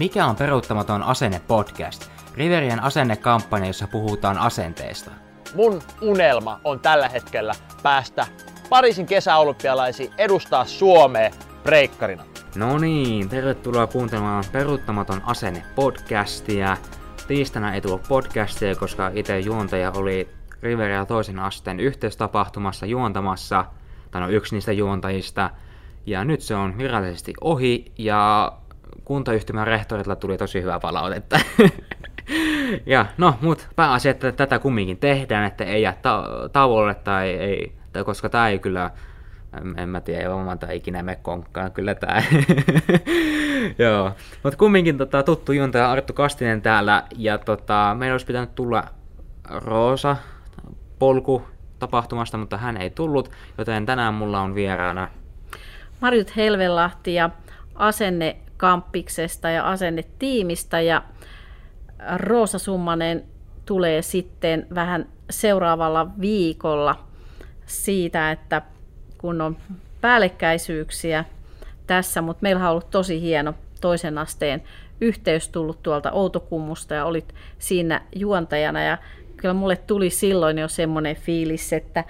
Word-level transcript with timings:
Mikä 0.00 0.26
on 0.26 0.36
peruuttamaton 0.36 1.02
asenne 1.02 1.40
podcast? 1.48 2.10
Riverien 2.34 2.82
asennekampanja, 2.82 3.66
jossa 3.66 3.86
puhutaan 3.86 4.38
asenteesta. 4.38 5.10
Mun 5.54 5.82
unelma 6.02 6.60
on 6.64 6.80
tällä 6.80 7.08
hetkellä 7.08 7.52
päästä 7.82 8.26
Pariisin 8.68 9.06
kesäolympialaisiin 9.06 10.12
edustaa 10.18 10.64
Suomea 10.64 11.30
breikkarina. 11.62 12.24
No 12.56 12.78
niin, 12.78 13.28
tervetuloa 13.28 13.86
kuuntelemaan 13.86 14.44
Peruuttamaton 14.52 15.22
asenne 15.26 15.62
podcastia. 15.74 16.76
Tiistaina 17.28 17.74
ei 17.74 17.80
tullut 17.80 18.08
podcastia, 18.08 18.74
koska 18.74 19.10
itse 19.14 19.40
juontaja 19.40 19.92
oli 19.96 20.28
Riveria 20.62 21.06
toisen 21.06 21.38
asteen 21.38 21.80
yhteistapahtumassa 21.80 22.86
juontamassa, 22.86 23.64
tai 24.10 24.20
no 24.20 24.28
yksi 24.28 24.54
niistä 24.54 24.72
juontajista. 24.72 25.50
Ja 26.06 26.24
nyt 26.24 26.40
se 26.40 26.54
on 26.54 26.78
virallisesti 26.78 27.34
ohi, 27.40 27.92
ja 27.98 28.52
kuntayhtymän 29.04 29.66
rehtorilta 29.66 30.16
tuli 30.16 30.38
tosi 30.38 30.62
hyvää 30.62 30.80
palautetta. 30.80 31.40
ja 32.86 33.06
no, 33.18 33.34
mut 33.40 33.68
pääasia, 33.76 34.10
että 34.10 34.32
tätä 34.32 34.58
kumminkin 34.58 34.98
tehdään, 34.98 35.44
että 35.44 35.64
ei 35.64 35.82
jää 35.82 35.96
ta- 36.02 36.48
tauolle 36.52 36.94
tai 36.94 37.28
ei, 37.28 37.72
tai 37.92 38.04
koska 38.04 38.28
tää 38.28 38.48
ei 38.48 38.58
kyllä, 38.58 38.90
en, 39.76 39.88
mä 39.88 40.00
tiedä, 40.00 40.30
varmaan 40.30 40.58
tää 40.58 40.72
ikinä 40.72 41.02
me 41.02 41.16
konkkaan, 41.16 41.72
kyllä 41.72 41.94
tää. 41.94 42.22
Joo, 43.78 44.12
mut 44.42 44.56
kumminkin 44.56 44.98
tota, 44.98 45.22
tuttu 45.22 45.52
juontaja 45.52 45.90
Arttu 45.90 46.12
Kastinen 46.12 46.62
täällä, 46.62 47.02
ja 47.16 47.38
tota, 47.38 47.96
meillä 47.98 48.14
olisi 48.14 48.26
pitänyt 48.26 48.54
tulla 48.54 48.84
Roosa 49.50 50.16
polku 50.98 51.42
tapahtumasta, 51.78 52.38
mutta 52.38 52.56
hän 52.56 52.76
ei 52.76 52.90
tullut, 52.90 53.30
joten 53.58 53.86
tänään 53.86 54.14
mulla 54.14 54.40
on 54.40 54.54
vieraana 54.54 55.08
Marjut 56.00 56.36
Helvelahti 56.36 57.14
ja 57.14 57.30
asenne 57.74 58.36
Kamppiksesta 58.60 59.50
ja 59.50 59.68
asennetiimistä 59.68 60.80
ja 60.80 61.02
Roosa 62.16 62.58
Summanen 62.58 63.24
tulee 63.66 64.02
sitten 64.02 64.66
vähän 64.74 65.08
seuraavalla 65.30 66.06
viikolla 66.20 67.04
siitä, 67.66 68.30
että 68.30 68.62
kun 69.18 69.40
on 69.40 69.56
päällekkäisyyksiä 70.00 71.24
tässä, 71.86 72.22
mutta 72.22 72.42
meillä 72.42 72.64
on 72.64 72.70
ollut 72.70 72.90
tosi 72.90 73.20
hieno 73.20 73.54
toisen 73.80 74.18
asteen 74.18 74.62
yhteys 75.00 75.48
tullut 75.48 75.82
tuolta 75.82 76.10
Outokummusta 76.10 76.94
ja 76.94 77.04
olit 77.04 77.34
siinä 77.58 78.00
juontajana 78.16 78.82
ja 78.82 78.98
kyllä 79.36 79.54
mulle 79.54 79.76
tuli 79.76 80.10
silloin 80.10 80.58
jo 80.58 80.68
semmoinen 80.68 81.16
fiilis, 81.16 81.72
että 81.72 82.04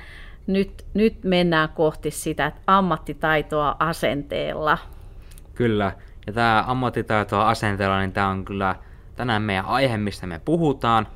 nyt, 0.46 0.84
nyt 0.94 1.24
mennään 1.24 1.68
kohti 1.68 2.10
sitä 2.10 2.52
ammattitaitoa 2.66 3.76
asenteella. 3.78 4.78
Kyllä, 5.54 5.92
ja 6.30 6.34
tämä 6.34 6.64
ammattitaitoa 6.66 7.48
asenteella, 7.48 8.00
niin 8.00 8.12
tämä 8.12 8.28
on 8.28 8.44
kyllä 8.44 8.76
tänään 9.16 9.42
meidän 9.42 9.64
aihe, 9.64 9.96
mistä 9.96 10.26
me 10.26 10.40
puhutaan. 10.44 11.08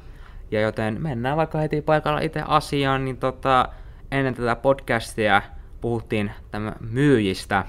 Ja 0.50 0.60
joten 0.60 1.02
mennään 1.02 1.36
vaikka 1.36 1.58
heti 1.58 1.82
paikalla 1.82 2.20
itse 2.20 2.42
asiaan, 2.46 3.04
niin 3.04 3.16
tota, 3.16 3.68
ennen 4.10 4.34
tätä 4.34 4.56
podcastia 4.56 5.42
puhuttiin 5.80 6.30
tämä 6.50 6.72
myyjistä. 6.80 7.64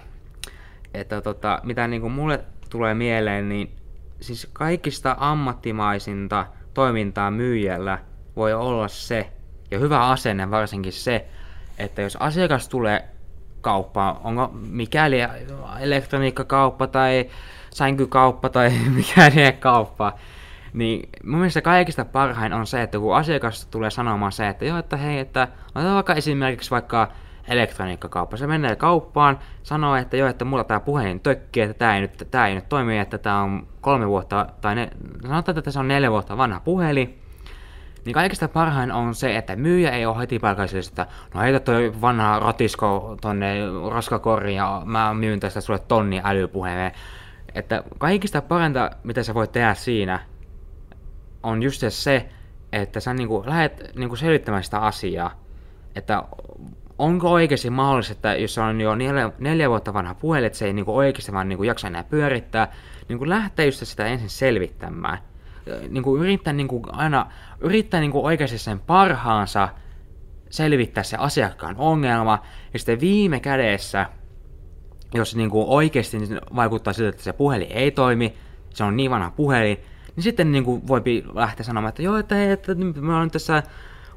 Että 0.93 1.21
tota, 1.21 1.59
mitä 1.63 1.87
niin 1.87 2.01
kuin 2.01 2.13
mulle 2.13 2.43
tulee 2.69 2.93
mieleen, 2.93 3.49
niin 3.49 3.75
siis 4.19 4.49
kaikista 4.53 5.15
ammattimaisinta 5.19 6.45
toimintaa 6.73 7.31
myyjällä 7.31 7.99
voi 8.35 8.53
olla 8.53 8.87
se, 8.87 9.31
ja 9.71 9.79
hyvä 9.79 10.07
asenne 10.07 10.51
varsinkin 10.51 10.93
se, 10.93 11.27
että 11.77 12.01
jos 12.01 12.17
asiakas 12.19 12.69
tulee 12.69 13.14
kauppaan, 13.65 14.17
onko 14.23 14.51
mikäli 14.53 15.17
elektroniikkakauppa 15.79 16.87
tai 16.87 17.29
sänkykauppa 17.69 18.49
tai 18.49 18.71
mikäli 18.97 19.51
kauppa, 19.59 20.13
niin 20.73 21.09
mun 21.23 21.39
mielestä 21.39 21.61
kaikista 21.61 22.05
parhain 22.05 22.53
on 22.53 22.67
se, 22.67 22.81
että 22.81 22.99
kun 22.99 23.15
asiakas 23.15 23.65
tulee 23.65 23.89
sanomaan 23.89 24.31
se, 24.31 24.47
että 24.47 24.65
joo, 24.65 24.77
että 24.77 24.97
hei, 24.97 25.19
että 25.19 25.47
otetaan 25.75 25.95
vaikka 25.95 26.13
esimerkiksi 26.13 26.71
vaikka 26.71 27.11
elektroniikkakauppa. 27.47 28.37
Se 28.37 28.47
menee 28.47 28.75
kauppaan, 28.75 29.39
sanoo, 29.63 29.95
että 29.95 30.17
joo, 30.17 30.29
että 30.29 30.45
mulla 30.45 30.63
tää 30.63 30.79
puhelin 30.79 31.19
tökkii, 31.19 31.63
että 31.63 31.73
tää 31.73 31.95
ei 31.95 32.01
nyt, 32.01 32.27
tää 32.31 32.47
ei 32.47 32.55
nyt 32.55 32.69
toimi, 32.69 32.99
että 32.99 33.17
tää 33.17 33.41
on 33.41 33.67
kolme 33.81 34.07
vuotta, 34.07 34.47
tai 34.61 34.75
ne, 34.75 34.89
sanotaan, 35.21 35.57
että 35.57 35.71
se 35.71 35.79
on 35.79 35.87
neljä 35.87 36.11
vuotta 36.11 36.37
vanha 36.37 36.59
puhelin, 36.59 37.21
niin 38.05 38.13
kaikista 38.13 38.47
parhain 38.47 38.91
on 38.91 39.15
se, 39.15 39.37
että 39.37 39.55
myyjä 39.55 39.91
ei 39.91 40.05
ole 40.05 40.17
heti 40.17 40.39
paikallisesti, 40.39 40.91
että 40.91 41.07
no 41.33 41.41
heitä 41.41 41.59
toi 41.59 41.93
vanha 42.01 42.39
ratisko 42.39 43.17
tonne 43.21 43.55
raskakoriin 43.91 44.55
ja 44.55 44.81
mä 44.85 45.13
myyn 45.13 45.39
tästä 45.39 45.61
sulle 45.61 45.79
tonni 45.79 46.21
älypuhelimeen. 46.23 46.91
Että 47.55 47.83
kaikista 47.97 48.41
paranta, 48.41 48.91
mitä 49.03 49.23
sä 49.23 49.33
voit 49.33 49.51
tehdä 49.51 49.73
siinä, 49.73 50.19
on 51.43 51.63
just 51.63 51.83
se, 51.89 52.29
että 52.71 52.99
sä 52.99 53.13
niinku 53.13 53.43
lähdet 53.45 53.91
niinku 53.95 54.15
selittämään 54.15 54.63
sitä 54.63 54.79
asiaa, 54.79 55.31
että 55.95 56.23
onko 56.97 57.31
oikeasti 57.31 57.69
mahdollista, 57.69 58.13
että 58.13 58.35
jos 58.35 58.57
on 58.57 58.81
jo 58.81 58.95
neljä, 58.95 59.31
neljä 59.39 59.69
vuotta 59.69 59.93
vanha 59.93 60.13
puhelin, 60.13 60.47
että 60.47 60.57
se 60.57 60.65
ei 60.65 60.73
niinku 60.73 60.97
oikeasti 60.97 61.33
vaan 61.33 61.49
niinku 61.49 61.63
jaksa 61.63 61.87
enää 61.87 62.03
pyörittää, 62.03 62.71
niinku 63.09 63.29
lähtee 63.29 63.65
just 63.65 63.85
sitä 63.87 64.05
ensin 64.05 64.29
selvittämään 64.29 65.17
niin 65.89 66.03
kuin 66.03 66.21
yrittää 66.21 66.53
niin 66.53 66.67
kuin 66.67 66.83
aina 66.91 67.31
yrittää 67.61 67.99
niin 67.99 68.11
kuin 68.11 68.25
oikeasti 68.25 68.57
sen 68.57 68.79
parhaansa 68.79 69.69
selvittää 70.49 71.03
se 71.03 71.17
asiakkaan 71.17 71.75
ongelma, 71.77 72.41
ja 72.73 72.79
sitten 72.79 72.99
viime 72.99 73.39
kädessä, 73.39 74.05
jos 75.13 75.35
niin 75.35 75.49
kuin 75.49 75.67
oikeasti 75.67 76.17
vaikuttaa 76.55 76.93
siltä, 76.93 77.09
että 77.09 77.23
se 77.23 77.33
puhelin 77.33 77.71
ei 77.71 77.91
toimi, 77.91 78.33
se 78.69 78.83
on 78.83 78.97
niin 78.97 79.11
vanha 79.11 79.31
puhelin, 79.31 79.77
niin 80.15 80.23
sitten 80.23 80.51
niin 80.51 80.63
kuin 80.63 80.87
voi 80.87 81.01
lähteä 81.33 81.63
sanomaan, 81.63 81.89
että 81.89 82.01
joo, 82.01 82.17
että 82.17 82.35
hei, 82.35 82.51
että 82.51 82.75
me 82.75 83.13
on 83.13 83.31
tässä 83.31 83.63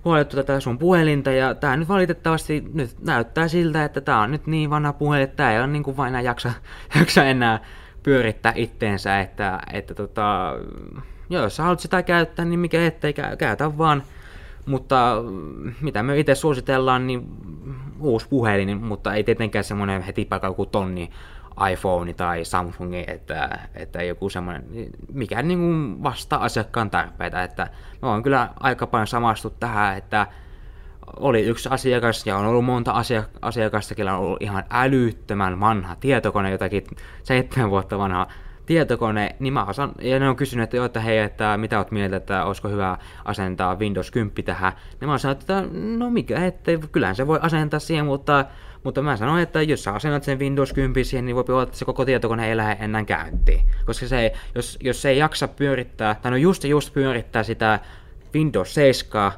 huolettu 0.04 0.36
tätä 0.36 0.60
sun 0.60 0.78
puhelinta, 0.78 1.30
ja 1.30 1.54
tämä 1.54 1.76
nyt 1.76 1.88
valitettavasti 1.88 2.64
nyt 2.74 3.04
näyttää 3.04 3.48
siltä, 3.48 3.84
että 3.84 4.00
tämä 4.00 4.22
on 4.22 4.30
nyt 4.30 4.46
niin 4.46 4.70
vanha 4.70 4.92
puhelin, 4.92 5.24
että 5.24 5.36
tämä 5.36 5.52
ei 5.52 5.58
ole 5.58 5.66
niin 5.66 5.82
kuin 5.82 5.96
vain 5.96 6.08
enää 6.08 6.20
jaksa, 6.20 6.52
jaksa 7.00 7.24
enää 7.24 7.60
pyörittää 8.02 8.52
itteensä, 8.56 9.20
että, 9.20 9.60
että 9.72 9.94
tota, 9.94 10.54
joo, 11.30 11.42
jos 11.42 11.56
sä 11.56 11.62
haluat 11.62 11.80
sitä 11.80 12.02
käyttää, 12.02 12.44
niin 12.44 12.60
mikä 12.60 12.86
ettei 12.86 13.14
käytä 13.38 13.78
vaan. 13.78 14.02
Mutta 14.66 15.16
mitä 15.80 16.02
me 16.02 16.18
itse 16.18 16.34
suositellaan, 16.34 17.06
niin 17.06 17.28
uusi 18.00 18.28
puhelin, 18.28 18.84
mutta 18.84 19.14
ei 19.14 19.24
tietenkään 19.24 19.64
semmoinen 19.64 20.02
heti 20.02 20.24
paikalla 20.24 20.56
kuin 20.56 20.68
tonni 20.68 21.10
iPhone 21.72 22.12
tai 22.12 22.44
Samsung, 22.44 22.94
että, 23.06 23.58
että 23.74 24.02
joku 24.02 24.28
semmoinen, 24.28 24.64
mikä 25.12 25.42
niin 25.42 25.58
kuin 25.58 26.02
vastaa 26.02 26.44
asiakkaan 26.44 26.90
tarpeita. 26.90 27.42
Että 27.42 27.70
mä 28.02 28.08
oon 28.08 28.22
kyllä 28.22 28.48
aika 28.60 28.86
paljon 28.86 29.06
samastu 29.06 29.50
tähän, 29.50 29.96
että 29.96 30.26
oli 31.16 31.42
yksi 31.42 31.68
asiakas 31.72 32.26
ja 32.26 32.36
on 32.36 32.46
ollut 32.46 32.64
monta 32.64 32.94
asiakasta, 33.42 33.94
kellä 33.94 34.14
on 34.14 34.20
ollut 34.20 34.42
ihan 34.42 34.64
älyttömän 34.70 35.60
vanha 35.60 35.96
tietokone, 35.96 36.50
jotakin 36.50 36.84
seitsemän 37.22 37.70
vuotta 37.70 37.98
vanha 37.98 38.26
tietokone, 38.68 39.36
niin 39.38 39.52
mä 39.52 39.64
osan, 39.64 39.92
ja 40.00 40.18
ne 40.18 40.28
on 40.28 40.36
kysynyt, 40.36 40.64
että, 40.64 40.84
että 40.84 41.00
hei, 41.00 41.18
että 41.18 41.56
mitä 41.56 41.78
oot 41.78 41.90
mieltä, 41.90 42.16
että 42.16 42.44
olisiko 42.44 42.68
hyvä 42.68 42.98
asentaa 43.24 43.78
Windows 43.78 44.10
10 44.10 44.44
tähän, 44.44 44.72
niin 45.00 45.08
mä 45.08 45.18
sanoin, 45.18 45.38
että 45.40 45.64
no 45.72 46.10
mikä, 46.10 46.46
että 46.46 46.72
kyllähän 46.92 47.16
se 47.16 47.26
voi 47.26 47.38
asentaa 47.42 47.80
siihen, 47.80 48.06
mutta, 48.06 48.44
mutta 48.84 49.02
mä 49.02 49.16
sanoin, 49.16 49.42
että 49.42 49.62
jos 49.62 49.84
sä 49.84 49.92
asennat 49.92 50.24
sen 50.24 50.38
Windows 50.38 50.72
10 50.72 51.04
siihen, 51.04 51.26
niin 51.26 51.36
voi 51.36 51.44
olla, 51.48 51.62
että 51.62 51.76
se 51.76 51.84
koko 51.84 52.04
tietokone 52.04 52.48
ei 52.48 52.56
lähde 52.56 52.84
enää 52.84 53.04
käyntiin, 53.04 53.60
koska 53.86 54.06
se 54.06 54.32
jos, 54.54 54.78
jos 54.82 55.02
se 55.02 55.08
ei 55.08 55.18
jaksa 55.18 55.48
pyörittää, 55.48 56.14
tai 56.14 56.30
no 56.30 56.36
just 56.36 56.64
just 56.64 56.94
pyörittää 56.94 57.42
sitä 57.42 57.80
Windows 58.34 58.74
7, 58.74 59.32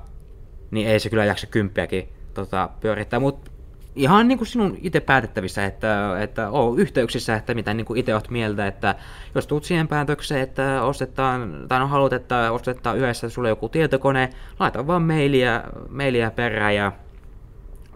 niin 0.71 0.89
ei 0.89 1.01
se 1.01 1.11
kyllä 1.11 1.25
jaksa 1.25 1.47
kymppiäkin 1.47 2.09
tota, 2.35 2.71
pyörittää, 2.81 3.21
mutta 3.21 3.51
ihan 3.97 4.28
niin 4.28 4.39
kuin 4.39 4.49
sinun 4.49 4.77
itse 4.83 5.01
päätettävissä, 5.01 5.65
että, 5.65 6.21
että 6.21 6.51
oo 6.51 6.75
yhteyksissä, 6.75 7.34
että 7.34 7.55
mitä 7.55 7.75
niin 7.75 7.84
kuin 7.84 7.99
itse 8.01 8.15
olet 8.15 8.31
mieltä, 8.31 8.67
että 8.67 8.95
jos 9.34 9.47
tulet 9.47 9.65
siihen 9.65 9.89
päätökseen, 9.89 10.41
että 10.41 10.83
ostetaan, 10.83 11.64
tai 11.69 11.79
no 11.79 11.87
haluat, 11.87 12.12
että 12.12 12.53
ostetaan 12.53 12.99
yhdessä 12.99 13.29
sulle 13.29 13.49
joku 13.49 13.69
tietokone, 13.69 14.31
laita 14.59 14.87
vaan 14.87 15.03
mailia, 15.03 15.62
mailia 15.88 16.31
perään 16.31 16.75
ja 16.75 16.93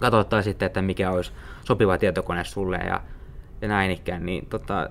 katsotaan 0.01 0.43
sitten, 0.43 0.67
että 0.67 0.83
mikä 0.83 1.11
olisi 1.11 1.33
sopiva 1.65 1.99
tietokone 1.99 2.45
sulle 2.45 2.77
ja, 2.77 3.01
ja 3.61 3.69
näin 3.69 3.91
ikään, 3.91 4.27
niin 4.27 4.47
tota, 4.47 4.89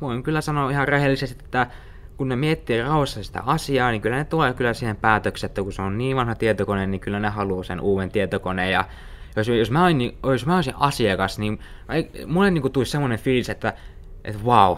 voin 0.00 0.22
kyllä 0.22 0.40
sanoa 0.40 0.70
ihan 0.70 0.88
rehellisesti, 0.88 1.44
että 1.44 1.66
kun 2.16 2.28
ne 2.28 2.36
miettii 2.36 2.82
rauhassa 2.82 3.24
sitä 3.24 3.42
asiaa, 3.46 3.90
niin 3.90 4.02
kyllä 4.02 4.16
ne 4.16 4.24
tulee 4.24 4.54
kyllä 4.54 4.74
siihen 4.74 4.96
päätökseen, 4.96 5.48
että 5.48 5.62
kun 5.62 5.72
se 5.72 5.82
on 5.82 5.98
niin 5.98 6.16
vanha 6.16 6.34
tietokone, 6.34 6.86
niin 6.86 7.00
kyllä 7.00 7.20
ne 7.20 7.28
haluaa 7.28 7.64
sen 7.64 7.80
uuden 7.80 8.10
tietokoneen 8.10 8.72
ja 8.72 8.84
jos, 9.36 9.48
jos, 9.48 9.70
mä, 9.70 9.84
olin, 9.84 9.98
niin, 9.98 10.18
jos 10.22 10.46
mä 10.46 10.56
olisin 10.56 10.74
asiakas, 10.76 11.38
niin 11.38 11.58
mulle 12.26 12.50
niin 12.50 12.62
kuin 12.62 12.86
semmoinen 12.86 13.18
fiilis, 13.18 13.50
että, 13.50 13.72
että 14.24 14.42
wow, 14.44 14.76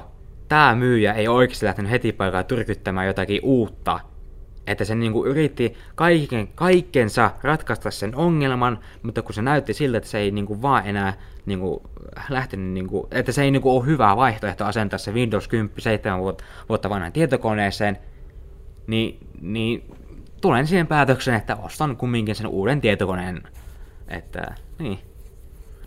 tämä 0.49 0.75
myyjä 0.75 1.13
ei 1.13 1.29
oikeasti 1.29 1.67
lähtenyt 1.67 1.91
heti 1.91 2.13
paikalla 2.13 2.45
tyrkyttämään 2.45 3.07
jotakin 3.07 3.41
uutta 3.43 4.01
että 4.67 4.85
se 4.85 4.95
niinku 4.95 5.27
yritti 5.27 5.75
kaiken, 5.95 6.49
kaikkensa 6.49 7.31
ratkaista 7.43 7.91
sen 7.91 8.17
ongelman, 8.17 8.79
mutta 9.03 9.23
kun 9.23 9.35
se 9.35 9.43
näytti 9.43 9.75
siltä, 9.75 9.99
että 9.99 10.11
se 10.11 10.19
ei 10.19 10.31
niinku 10.31 10.63
vaan 10.63 10.87
enää 10.87 11.15
niinku 11.47 11.83
lähtenyt, 12.29 12.73
niinku, 12.73 13.09
että 13.11 13.33
se 13.33 13.43
ei 13.43 13.51
niinku 13.51 13.77
ole 13.77 13.87
hyvä 13.87 14.17
vaihtoehto 14.17 14.65
asentaa 14.65 14.99
se 14.99 15.13
Windows 15.13 15.49
10 15.49 15.75
7 15.79 16.21
vuotta, 16.21 16.45
vuotta 16.69 16.91
vanhaan 16.91 17.13
tietokoneeseen, 17.13 17.99
niin, 18.87 19.19
niin 19.41 19.85
tulen 20.41 20.67
siihen 20.67 20.87
päätökseen, 20.87 21.37
että 21.37 21.57
ostan 21.57 21.97
kumminkin 21.97 22.35
sen 22.35 22.47
uuden 22.47 22.81
tietokoneen. 22.81 23.43
Että, 24.09 24.55
niin. 24.79 24.99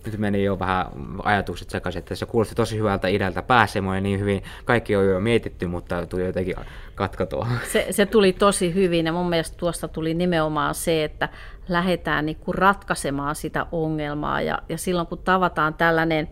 Nyt 0.05 0.17
meni 0.17 0.43
jo 0.43 0.59
vähän 0.59 0.85
ajatukset 1.23 1.69
sekaisin, 1.69 1.99
että 1.99 2.15
se 2.15 2.25
kuulosti 2.25 2.55
tosi 2.55 2.77
hyvältä 2.77 3.07
idealta 3.07 3.41
pääsemoja 3.41 4.01
niin 4.01 4.19
hyvin. 4.19 4.43
Kaikki 4.65 4.95
on 4.95 5.07
jo 5.07 5.19
mietitty, 5.19 5.67
mutta 5.67 6.05
tuli 6.05 6.25
jotenkin 6.25 6.55
katko 6.95 7.25
tuohon. 7.25 7.57
Se, 7.71 7.87
se 7.91 8.05
tuli 8.05 8.33
tosi 8.33 8.73
hyvin 8.73 9.05
ja 9.05 9.13
mun 9.13 9.29
mielestä 9.29 9.57
tuosta 9.57 9.87
tuli 9.87 10.13
nimenomaan 10.13 10.75
se, 10.75 11.03
että 11.03 11.29
lähdetään 11.69 12.25
niin 12.25 12.37
ratkaisemaan 12.47 13.35
sitä 13.35 13.65
ongelmaa 13.71 14.41
ja, 14.41 14.59
ja 14.69 14.77
silloin 14.77 15.07
kun 15.07 15.17
tavataan 15.17 15.73
tällainen 15.73 16.29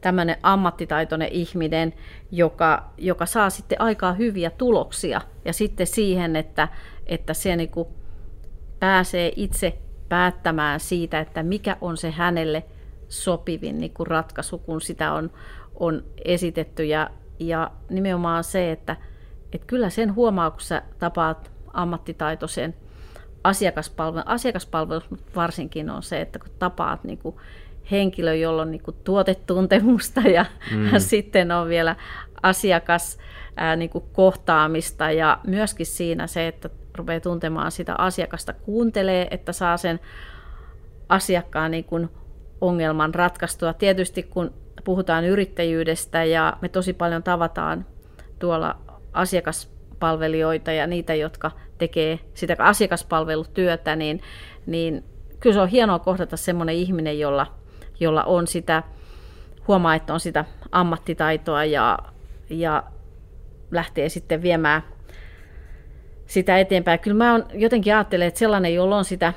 tämmöinen 0.00 0.36
ammattitaitoinen 0.42 1.28
ihminen, 1.28 1.92
joka, 2.30 2.90
joka 2.98 3.26
saa 3.26 3.50
sitten 3.50 3.80
aikaa 3.80 4.12
hyviä 4.12 4.50
tuloksia 4.50 5.20
ja 5.44 5.52
sitten 5.52 5.86
siihen, 5.86 6.36
että, 6.36 6.68
että 7.06 7.34
se 7.34 7.56
niin 7.56 7.70
pääsee 8.80 9.32
itse 9.36 9.78
päättämään 10.08 10.80
siitä, 10.80 11.20
että 11.20 11.42
mikä 11.42 11.76
on 11.80 11.96
se 11.96 12.10
hänelle 12.10 12.64
sopivin 13.08 13.78
niin 13.78 13.94
kuin 13.94 14.06
ratkaisu, 14.06 14.58
kun 14.58 14.80
sitä 14.80 15.12
on, 15.12 15.30
on 15.74 16.04
esitetty. 16.24 16.84
Ja, 16.84 17.10
ja 17.38 17.70
nimenomaan 17.90 18.44
se, 18.44 18.72
että, 18.72 18.96
että 19.52 19.66
kyllä 19.66 19.90
sen 19.90 20.14
huomaa, 20.14 20.50
kun 20.50 20.60
sä 20.60 20.82
tapaat 20.98 21.52
ammattitaitoisen 21.72 22.74
asiakaspalvelun, 23.44 24.28
asiakaspalvelus 24.28 25.04
varsinkin 25.36 25.90
on 25.90 26.02
se, 26.02 26.20
että 26.20 26.38
kun 26.38 26.48
tapaat 26.58 27.04
niin 27.04 27.18
kuin 27.18 27.36
henkilö, 27.90 28.34
jolla 28.34 28.62
on 28.62 28.70
niin 28.70 28.82
kuin 28.82 28.96
tuotetuntemusta 29.04 30.20
ja 30.20 30.46
mm. 30.70 30.90
sitten 30.98 31.52
on 31.52 31.68
vielä 31.68 31.96
asiakas 32.42 33.18
ää, 33.56 33.76
niin 33.76 33.90
kuin 33.90 34.04
kohtaamista 34.12 35.10
ja 35.10 35.38
myöskin 35.46 35.86
siinä 35.86 36.26
se, 36.26 36.48
että 36.48 36.70
rupeaa 36.94 37.20
tuntemaan 37.20 37.72
sitä 37.72 37.94
asiakasta, 37.98 38.52
kuuntelee, 38.52 39.28
että 39.30 39.52
saa 39.52 39.76
sen 39.76 40.00
asiakkaan 41.08 41.70
niin 41.70 41.84
kuin 41.84 42.08
ongelman 42.60 43.14
ratkaistua. 43.14 43.72
Tietysti 43.72 44.22
kun 44.22 44.54
puhutaan 44.84 45.24
yrittäjyydestä 45.24 46.24
ja 46.24 46.56
me 46.60 46.68
tosi 46.68 46.92
paljon 46.92 47.22
tavataan 47.22 47.86
tuolla 48.38 48.76
asiakaspalvelijoita 49.12 50.72
ja 50.72 50.86
niitä, 50.86 51.14
jotka 51.14 51.50
tekee 51.78 52.18
sitä 52.34 52.56
asiakaspalvelutyötä, 52.58 53.96
niin, 53.96 54.22
niin 54.66 55.04
kyllä 55.40 55.54
se 55.54 55.60
on 55.60 55.68
hienoa 55.68 55.98
kohdata 55.98 56.36
semmoinen 56.36 56.74
ihminen, 56.74 57.18
jolla, 57.18 57.46
jolla 58.00 58.24
on 58.24 58.46
sitä, 58.46 58.82
huomaa, 59.68 59.94
että 59.94 60.14
on 60.14 60.20
sitä 60.20 60.44
ammattitaitoa 60.72 61.64
ja, 61.64 61.98
ja 62.50 62.82
lähtee 63.70 64.08
sitten 64.08 64.42
viemään 64.42 64.82
sitä 66.26 66.58
eteenpäin. 66.58 66.98
Kyllä 66.98 67.16
mä 67.16 67.34
on, 67.34 67.46
jotenkin 67.52 67.94
ajattelen, 67.94 68.28
että 68.28 68.38
sellainen, 68.38 68.74
jolla 68.74 68.96
on 68.96 69.04
sitä, 69.04 69.32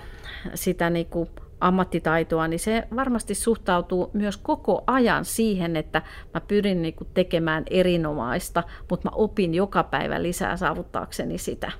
sitä 0.53 0.89
niin 0.89 1.05
kuin 1.05 1.29
ammattitaitoa, 1.61 2.47
niin 2.47 2.59
se 2.59 2.87
varmasti 2.95 3.35
suhtautuu 3.35 4.09
myös 4.13 4.37
koko 4.37 4.83
ajan 4.87 5.25
siihen, 5.25 5.75
että 5.75 6.01
mä 6.33 6.41
pyrin 6.41 6.81
niin 6.81 6.93
kuin 6.93 7.07
tekemään 7.13 7.63
erinomaista, 7.69 8.63
mutta 8.89 9.09
mä 9.09 9.15
opin 9.15 9.53
joka 9.53 9.83
päivä 9.83 10.23
lisää 10.23 10.57
saavuttaakseni 10.57 11.37
sitä. 11.37 11.71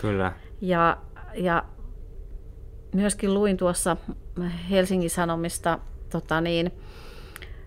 Kyllä. 0.00 0.32
Ja, 0.60 0.96
ja 1.34 1.64
myöskin 2.94 3.34
luin 3.34 3.56
tuossa 3.56 3.96
Helsingin 4.70 5.10
Sanomista 5.10 5.78
tota 6.10 6.40
niin, 6.40 6.72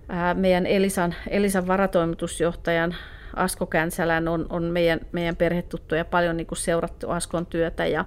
ää, 0.10 0.34
meidän 0.34 0.66
Elisan, 0.66 1.16
Elisan 1.30 1.68
varatoimitusjohtajan 1.68 2.96
Asko 3.40 3.66
Känsälän 3.66 4.28
on, 4.28 4.46
on 4.50 4.64
meidän, 4.64 5.00
meidän 5.12 5.36
perhetuttuja 5.36 6.06
paljon 6.06 6.38
niin 6.38 6.48
kuin 6.48 6.58
seurattu 6.58 7.10
Askon 7.10 7.46
työtä 7.46 7.86
ja 7.86 8.06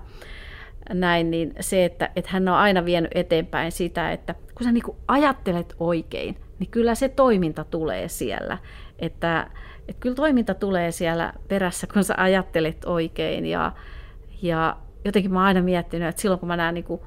näin, 0.95 1.31
niin 1.31 1.55
se, 1.61 1.85
että, 1.85 2.11
että 2.17 2.31
hän 2.33 2.49
on 2.49 2.55
aina 2.55 2.85
vienyt 2.85 3.11
eteenpäin 3.15 3.73
sitä, 3.73 4.13
että 4.13 4.35
kun 4.55 4.65
sä 4.65 4.73
niin 4.73 4.85
kuin 4.85 4.97
ajattelet 5.09 5.75
oikein, 5.81 6.37
niin 6.59 6.71
kyllä 6.71 6.95
se 6.95 7.09
toiminta 7.09 7.65
tulee 7.65 8.09
siellä. 8.09 8.59
Että, 8.99 9.51
että 9.89 10.01
kyllä 10.01 10.17
toiminta 10.17 10.55
tulee 10.55 10.91
siellä 10.91 11.33
perässä, 11.49 11.87
kun 11.87 12.05
sä 12.05 12.15
ajattelet 12.17 12.85
oikein 12.85 13.47
ja, 13.47 13.73
ja 14.43 14.77
jotenkin 15.05 15.33
mä 15.33 15.39
oon 15.39 15.47
aina 15.47 15.63
miettinyt, 15.63 16.09
että 16.09 16.23
silloin 16.23 16.41
kun 16.41 16.49
mä 16.49 16.57
näen 16.57 16.75
niin 16.75 16.85
kuin 16.85 17.01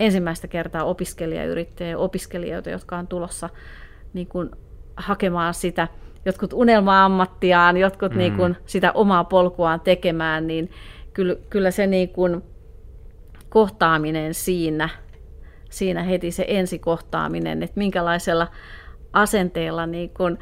ensimmäistä 0.00 0.48
kertaa 0.48 0.84
opiskelijayrittäjiä, 0.84 1.98
opiskelijoita, 1.98 2.70
jotka 2.70 2.96
on 2.96 3.06
tulossa 3.06 3.50
niin 4.12 4.26
kuin 4.26 4.50
hakemaan 4.96 5.54
sitä, 5.54 5.88
jotkut 6.26 6.52
unelma-ammattiaan, 6.52 7.76
jotkut 7.76 8.12
mm. 8.12 8.18
niin 8.18 8.36
kuin 8.36 8.56
sitä 8.66 8.92
omaa 8.92 9.24
polkuaan 9.24 9.80
tekemään, 9.80 10.46
niin 10.46 10.70
kyllä, 11.12 11.36
kyllä 11.50 11.70
se 11.70 11.86
niin 11.86 12.08
kuin 12.08 12.42
kohtaaminen 13.48 14.34
siinä, 14.34 14.88
siinä 15.70 16.02
heti 16.02 16.30
se 16.30 16.44
ensikohtaaminen, 16.48 17.62
että 17.62 17.78
minkälaisella 17.78 18.48
asenteella 19.12 19.86
niin 19.86 20.10
kuin 20.10 20.38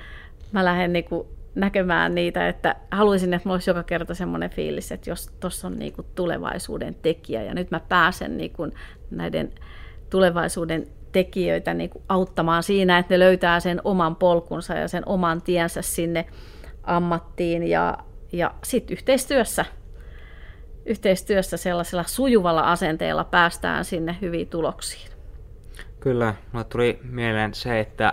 mä 0.52 0.64
lähden 0.64 0.92
niin 0.92 1.04
kuin 1.04 1.28
näkemään 1.54 2.14
niitä, 2.14 2.48
että 2.48 2.76
haluaisin, 2.90 3.34
että 3.34 3.48
mulla 3.48 3.54
olisi 3.54 3.70
joka 3.70 3.82
kerta 3.82 4.14
semmoinen 4.14 4.50
fiilis, 4.50 4.92
että 4.92 5.10
jos 5.10 5.30
tuossa 5.40 5.66
on 5.66 5.78
niin 5.78 5.92
kuin 5.92 6.06
tulevaisuuden 6.14 6.94
tekijä 6.94 7.42
ja 7.42 7.54
nyt 7.54 7.70
mä 7.70 7.80
pääsen 7.88 8.36
niin 8.36 8.52
kuin 8.52 8.72
näiden 9.10 9.52
tulevaisuuden 10.10 10.86
tekijöitä 11.14 11.74
niin 11.74 11.90
kuin 11.90 12.04
auttamaan 12.08 12.62
siinä, 12.62 12.98
että 12.98 13.14
ne 13.14 13.18
löytää 13.18 13.60
sen 13.60 13.80
oman 13.84 14.16
polkunsa 14.16 14.74
ja 14.74 14.88
sen 14.88 15.02
oman 15.06 15.42
tiensä 15.42 15.82
sinne 15.82 16.26
ammattiin 16.82 17.62
ja, 17.62 17.98
ja 18.32 18.54
sitten 18.64 18.94
yhteistyössä, 18.94 19.64
yhteistyössä 20.86 21.56
sellaisella 21.56 22.04
sujuvalla 22.04 22.60
asenteella 22.60 23.24
päästään 23.24 23.84
sinne 23.84 24.16
hyviin 24.20 24.48
tuloksiin. 24.48 25.10
Kyllä, 26.00 26.34
mulle 26.52 26.64
tuli 26.64 26.98
mieleen 27.02 27.54
se, 27.54 27.80
että 27.80 28.12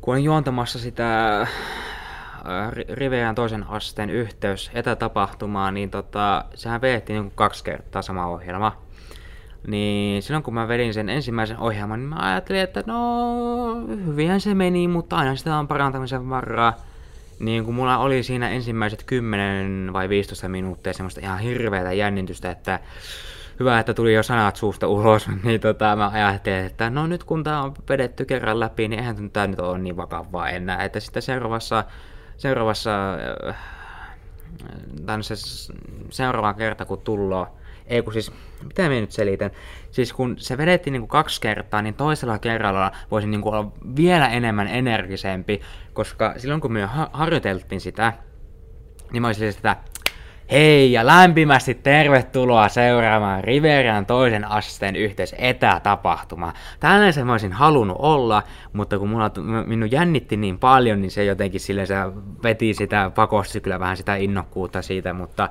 kun 0.00 0.14
on 0.14 0.24
juontamassa 0.24 0.78
sitä 0.78 1.46
Riveän 2.88 3.34
toisen 3.34 3.64
asteen 3.68 4.10
yhteys 4.10 4.70
etätapahtumaa, 4.74 5.70
niin 5.70 5.90
tota, 5.90 6.44
sehän 6.54 6.80
vedettiin 6.80 7.22
niin 7.22 7.32
kaksi 7.34 7.64
kertaa 7.64 8.02
sama 8.02 8.26
ohjelma. 8.26 8.76
Niin 9.66 10.22
silloin 10.22 10.42
kun 10.42 10.54
mä 10.54 10.68
vedin 10.68 10.94
sen 10.94 11.08
ensimmäisen 11.08 11.58
ohjelman, 11.58 12.00
niin 12.00 12.08
mä 12.08 12.30
ajattelin, 12.30 12.60
että 12.60 12.84
no 12.86 13.86
hyvinhän 14.06 14.40
se 14.40 14.54
meni, 14.54 14.88
mutta 14.88 15.16
aina 15.16 15.36
sitä 15.36 15.56
on 15.56 15.68
parantamisen 15.68 16.30
varaa. 16.30 16.76
Niin 17.38 17.64
kun 17.64 17.74
mulla 17.74 17.98
oli 17.98 18.22
siinä 18.22 18.48
ensimmäiset 18.48 19.04
10 19.04 19.92
vai 19.92 20.08
15 20.08 20.48
minuuttia 20.48 20.92
semmoista 20.92 21.20
ihan 21.20 21.38
hirveätä 21.38 21.92
jännitystä, 21.92 22.50
että 22.50 22.80
hyvä, 23.60 23.78
että 23.78 23.94
tuli 23.94 24.14
jo 24.14 24.22
sanat 24.22 24.56
suusta 24.56 24.88
ulos, 24.88 25.28
niin 25.44 25.60
tota, 25.60 25.96
mä 25.96 26.08
ajattelin, 26.08 26.64
että 26.64 26.90
no 26.90 27.06
nyt 27.06 27.24
kun 27.24 27.44
tää 27.44 27.62
on 27.62 27.74
vedetty 27.88 28.24
kerran 28.24 28.60
läpi, 28.60 28.88
niin 28.88 28.98
eihän 28.98 29.30
tämä 29.30 29.46
nyt 29.46 29.60
ole 29.60 29.78
niin 29.78 29.96
vakavaa 29.96 30.50
enää, 30.50 30.84
että 30.84 31.00
sitten 31.00 31.22
seuraavassa, 31.22 31.84
seuraavassa, 32.36 33.14
äh, 33.48 33.56
se 35.20 35.34
seuraava 36.10 36.54
kerta 36.54 36.84
kun 36.84 36.98
tullaan, 36.98 37.46
ei 37.90 38.02
kun 38.02 38.12
siis, 38.12 38.32
mitä 38.62 38.82
mä 38.82 38.88
nyt 38.88 39.12
selitän? 39.12 39.50
Siis 39.90 40.12
kun 40.12 40.38
se 40.38 40.58
vedettiin 40.58 40.98
kuin 40.98 41.08
kaksi 41.08 41.40
kertaa, 41.40 41.82
niin 41.82 41.94
toisella 41.94 42.38
kerralla 42.38 42.92
voisin 43.10 43.30
niin 43.30 43.44
olla 43.44 43.72
vielä 43.96 44.28
enemmän 44.28 44.68
energisempi, 44.68 45.60
koska 45.92 46.34
silloin 46.36 46.60
kun 46.60 46.72
me 46.72 46.88
harjoiteltiin 47.12 47.80
sitä, 47.80 48.12
niin 49.12 49.22
mä 49.22 49.28
olisin 49.28 49.52
sitä, 49.52 49.76
hei 50.50 50.92
ja 50.92 51.06
lämpimästi 51.06 51.74
tervetuloa 51.74 52.68
seuraamaan 52.68 53.44
Riverian 53.44 54.06
toisen 54.06 54.50
asteen 54.50 54.96
yhteis 54.96 55.34
etätapahtuma. 55.38 56.52
Tällainen 56.80 57.12
se 57.12 57.24
mä 57.24 57.32
olisin 57.32 57.52
halunnut 57.52 57.96
olla, 58.00 58.42
mutta 58.72 58.98
kun 58.98 59.08
mulla, 59.08 59.30
minun 59.66 59.90
jännitti 59.90 60.36
niin 60.36 60.58
paljon, 60.58 61.00
niin 61.00 61.10
se 61.10 61.24
jotenkin 61.24 61.60
sille 61.60 61.86
se 61.86 61.94
veti 62.42 62.74
sitä, 62.74 63.10
pakosti 63.14 63.60
kyllä 63.60 63.80
vähän 63.80 63.96
sitä 63.96 64.16
innokkuutta 64.16 64.82
siitä, 64.82 65.12
mutta 65.12 65.48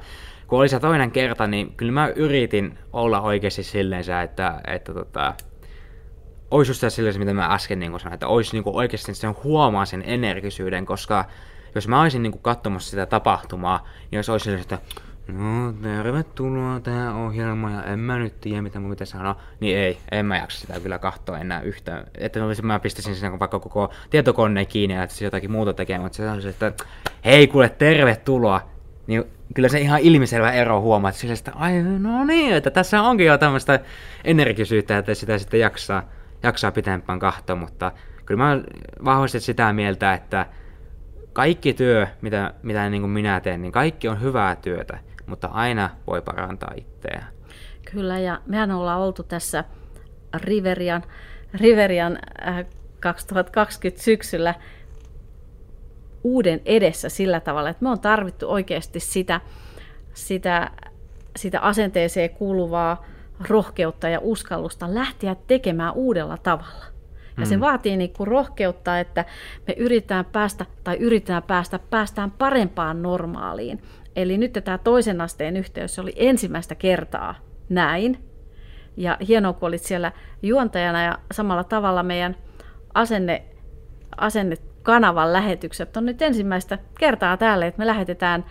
kun 0.50 0.60
oli 0.60 0.70
se 0.70 0.79
toinen 0.79 1.12
kerta, 1.12 1.48
niin 1.48 1.74
kyllä 1.77 1.91
mä 1.91 2.08
yritin 2.08 2.77
olla 2.94 3.22
oikeasti 3.22 3.63
silleen, 3.63 4.03
että, 4.24 4.62
että 4.68 4.94
tota, 4.94 5.34
olisi 6.51 6.70
just 6.70 6.84
silleen, 6.89 7.20
mitä 7.20 7.34
mä 7.34 7.53
äsken 7.53 7.79
niin 7.79 8.00
sanoin, 8.00 8.13
että 8.13 8.27
olisi 8.27 8.56
niin 8.58 8.63
oikeasti 8.65 9.13
sen 9.13 9.36
huomaa 9.44 9.86
sen 9.86 10.03
energisyyden, 10.06 10.86
koska 10.86 11.25
jos 11.75 11.88
mä 11.88 12.01
olisin 12.01 12.24
niin 12.24 12.39
katsomassa 12.41 12.89
sitä 12.89 13.06
tapahtumaa, 13.06 13.88
niin 14.12 14.18
jos 14.18 14.29
olisi 14.29 14.44
silleen, 14.44 14.62
että 14.62 14.79
no 15.27 15.74
tervetuloa 15.82 16.79
tähän 16.79 17.15
ohjelmaan 17.15 17.74
ja 17.74 17.84
en 17.84 18.00
mä 18.00 18.18
nyt 18.18 18.41
tiedä 18.41 18.62
mitä 18.62 18.79
mun 18.79 18.89
pitäisi 18.89 19.12
sanoa, 19.12 19.36
niin 19.60 19.77
ei, 19.77 19.98
en 20.12 20.25
mä 20.25 20.38
jaksa 20.38 20.60
sitä 20.60 20.79
kyllä 20.79 21.00
katsoa 21.00 21.39
enää 21.39 21.62
yhtään. 21.62 22.08
Että 22.18 22.39
mä 22.62 22.79
pistäisin 22.79 23.15
sen 23.15 23.39
vaikka 23.39 23.60
koko 23.60 23.89
tietokoneen 24.10 24.68
kiinni 24.68 24.96
ja 24.96 25.08
jotakin 25.22 25.51
muuta 25.51 25.74
tekemään, 25.74 26.03
mutta 26.03 26.15
se 26.15 26.29
on 26.29 26.39
että 26.50 26.74
hei 27.25 27.48
kuule 27.48 27.70
tervetuloa, 27.70 28.79
niin 29.10 29.24
kyllä 29.54 29.70
se 29.70 29.80
ihan 29.80 30.00
ilmiselvä 30.00 30.51
ero 30.51 30.82
huomaat 30.82 31.16
sillä, 31.16 31.34
että 31.34 31.51
ai 31.56 31.84
no 32.00 32.24
niin, 32.24 32.54
että 32.54 32.72
tässä 32.72 33.01
onkin 33.01 33.28
jo 33.28 33.38
tämmöistä 33.38 33.80
energisyyttä, 34.24 34.98
että 34.98 35.13
sitä 35.13 35.38
sitten 35.38 35.60
jaksaa, 35.60 36.10
jaksaa 36.44 36.72
pitempään 36.72 37.20
kahtoa, 37.20 37.56
mutta 37.56 37.92
kyllä 38.25 38.44
mä 38.44 38.50
oon 38.50 38.63
vahvasti 39.06 39.39
sitä 39.39 39.74
mieltä, 39.74 40.13
että 40.13 40.46
kaikki 41.34 41.74
työ, 41.74 42.08
mitä, 42.22 42.54
mitä 42.63 42.89
niin 42.89 43.01
kuin 43.01 43.12
minä 43.12 43.39
teen, 43.39 43.62
niin 43.62 43.72
kaikki 43.72 44.08
on 44.08 44.22
hyvää 44.22 44.56
työtä, 44.56 45.00
mutta 45.25 45.48
aina 45.48 45.89
voi 46.08 46.22
parantaa 46.22 46.74
itseään. 46.78 47.28
Kyllä, 47.92 48.20
ja 48.20 48.42
mehän 48.46 48.72
ollaan 48.72 49.00
oltu 49.00 49.24
tässä 49.24 49.63
Riverian, 50.34 51.04
Riverian 51.54 52.20
äh, 52.48 52.66
2020 53.00 54.04
syksyllä 54.04 54.56
uuden 56.24 56.62
edessä 56.66 57.10
sillä 57.10 57.40
tavalla, 57.40 57.70
että 57.70 57.84
me 57.84 57.90
on 57.90 58.00
tarvittu 58.00 58.52
oikeasti 58.52 59.00
sitä, 59.00 59.42
sitä, 60.14 60.72
sitä 61.36 61.60
asenteeseen 61.60 62.30
kuuluvaa 62.30 63.06
rohkeutta 63.48 64.10
ja 64.10 64.20
uskallusta 64.22 64.94
lähteä 64.94 65.36
tekemään 65.48 65.94
uudella 65.94 66.38
tavalla. 66.38 66.86
Ja 67.40 67.46
se 67.46 67.56
mm. 67.56 67.62
vaatii 67.62 67.98
niin 67.98 68.14
kuin 68.14 68.28
rohkeutta, 68.28 69.00
että 69.00 69.26
me 69.68 69.74
yritetään 69.78 70.26
päästä 70.26 70.66
tai 70.84 70.98
yritetään 70.98 71.44
päästä, 71.44 71.80
päästään 71.90 72.32
parempaan 72.32 73.02
normaaliin. 73.02 73.82
Eli 74.16 74.38
nyt 74.38 74.54
tämä 74.64 74.78
toisen 74.78 75.22
asteen 75.22 75.58
yhteys 75.58 76.00
oli 76.00 76.14
ensimmäistä 76.16 76.76
kertaa 76.76 77.36
näin. 77.70 78.18
Ja 78.98 79.18
hienoa, 79.28 79.54
kun 79.54 79.68
olit 79.68 79.84
siellä 79.84 80.12
juontajana 80.44 81.04
ja 81.04 81.18
samalla 81.32 81.64
tavalla 81.64 82.04
meidän 82.04 82.36
asenne, 82.94 83.44
asenne 84.18 84.58
kanavan 84.84 85.34
lähetykset 85.34 85.98
on 85.98 86.06
nyt 86.06 86.22
ensimmäistä 86.22 86.78
kertaa 87.00 87.38
täällä, 87.38 87.66
että 87.66 87.80
me 87.80 87.88
lähetetään, 87.88 88.46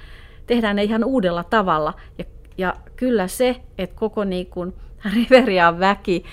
tehdään 0.46 0.76
ne 0.76 0.82
ihan 0.82 1.04
uudella 1.04 1.44
tavalla. 1.44 1.94
Ja, 2.18 2.24
ja 2.58 2.74
kyllä 2.96 3.28
se, 3.28 3.56
että 3.78 3.96
koko 3.96 4.24
niin 4.24 4.46
kuin 4.46 4.74
Riverian 5.14 5.80
väki 5.80 6.24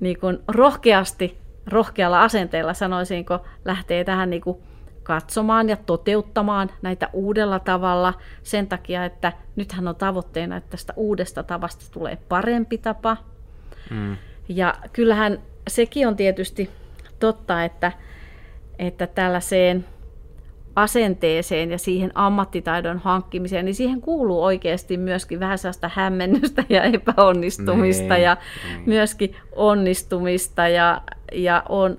niin 0.00 0.20
kuin 0.20 0.38
rohkeasti, 0.48 1.38
rohkealla 1.66 2.22
asenteella 2.22 2.74
sanoisinko, 2.74 3.38
lähtee 3.64 4.04
tähän 4.04 4.30
niin 4.30 4.42
kuin 4.42 4.58
katsomaan 5.02 5.68
ja 5.68 5.76
toteuttamaan 5.76 6.70
näitä 6.82 7.08
uudella 7.12 7.58
tavalla 7.58 8.14
sen 8.42 8.66
takia, 8.66 9.04
että 9.04 9.32
nythän 9.56 9.88
on 9.88 9.96
tavoitteena, 9.96 10.56
että 10.56 10.70
tästä 10.70 10.92
uudesta 10.96 11.42
tavasta 11.42 11.84
tulee 11.92 12.18
parempi 12.28 12.78
tapa. 12.78 13.16
Mm. 13.90 14.16
Ja 14.48 14.74
kyllähän 14.92 15.42
sekin 15.68 16.08
on 16.08 16.16
tietysti 16.16 16.70
totta, 17.18 17.64
että, 17.64 17.92
että 18.80 19.06
tällaiseen 19.06 19.84
asenteeseen 20.76 21.70
ja 21.70 21.78
siihen 21.78 22.10
ammattitaidon 22.14 22.98
hankkimiseen, 22.98 23.64
niin 23.64 23.74
siihen 23.74 24.00
kuuluu 24.00 24.44
oikeasti 24.44 24.96
myöskin 24.96 25.40
vähän 25.40 25.58
sellaista 25.58 25.90
hämmennystä 25.94 26.64
ja 26.68 26.82
epäonnistumista 26.82 28.14
niin, 28.14 28.22
ja 28.22 28.36
niin. 28.64 28.82
myöskin 28.86 29.36
onnistumista 29.56 30.68
ja, 30.68 31.00
ja 31.32 31.62
on 31.68 31.98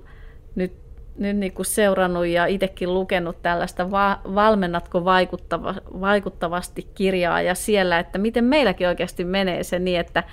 nyt, 0.56 0.74
nyt 1.18 1.38
niin 1.38 1.52
kuin 1.52 1.66
seurannut 1.66 2.26
ja 2.26 2.46
itsekin 2.46 2.94
lukenut 2.94 3.42
tällaista 3.42 3.92
va- 3.92 4.22
Valmennatko 4.36 5.06
vaikuttava, 5.06 5.76
vaikuttavasti 6.02 6.88
kirjaa 6.96 7.42
ja 7.42 7.56
siellä, 7.56 8.00
että 8.00 8.18
miten 8.18 8.44
meilläkin 8.44 8.88
oikeasti 8.88 9.26
menee 9.26 9.64
se 9.64 9.80
niin, 9.80 10.00
että, 10.00 10.24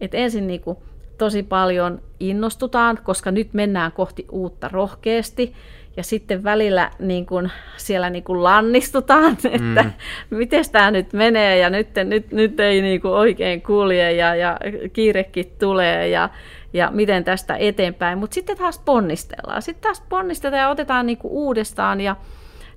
että 0.00 0.16
ensin 0.16 0.46
niin 0.46 0.60
kuin 0.60 0.78
tosi 1.18 1.42
paljon 1.42 2.02
innostutaan, 2.20 2.98
koska 3.04 3.30
nyt 3.30 3.54
mennään 3.54 3.92
kohti 3.92 4.26
uutta 4.30 4.68
rohkeasti. 4.72 5.52
Ja 5.96 6.02
sitten 6.02 6.44
välillä 6.44 6.90
niin 6.98 7.26
kun, 7.26 7.50
siellä 7.76 8.10
niin 8.10 8.24
kun 8.24 8.44
lannistutaan, 8.44 9.32
että 9.52 9.82
mm. 9.82 9.92
miten 10.30 10.64
tämä 10.72 10.90
nyt 10.90 11.12
menee 11.12 11.58
ja 11.58 11.70
nyt, 11.70 11.88
nyt, 12.04 12.32
nyt 12.32 12.60
ei 12.60 12.82
niin 12.82 13.00
kuin 13.00 13.14
oikein 13.14 13.62
kulje 13.62 14.12
ja, 14.12 14.34
ja 14.34 14.58
kiirekin 14.92 15.52
tulee 15.58 16.08
ja, 16.08 16.28
ja 16.72 16.90
miten 16.90 17.24
tästä 17.24 17.56
eteenpäin. 17.56 18.18
Mutta 18.18 18.34
sitten 18.34 18.58
taas 18.58 18.78
ponnistellaan. 18.78 19.62
Sitten 19.62 19.82
taas 19.82 20.02
ponnistetaan 20.08 20.60
ja 20.60 20.68
otetaan 20.68 21.06
niin 21.06 21.18
kuin 21.18 21.32
uudestaan 21.32 22.00
ja, 22.00 22.16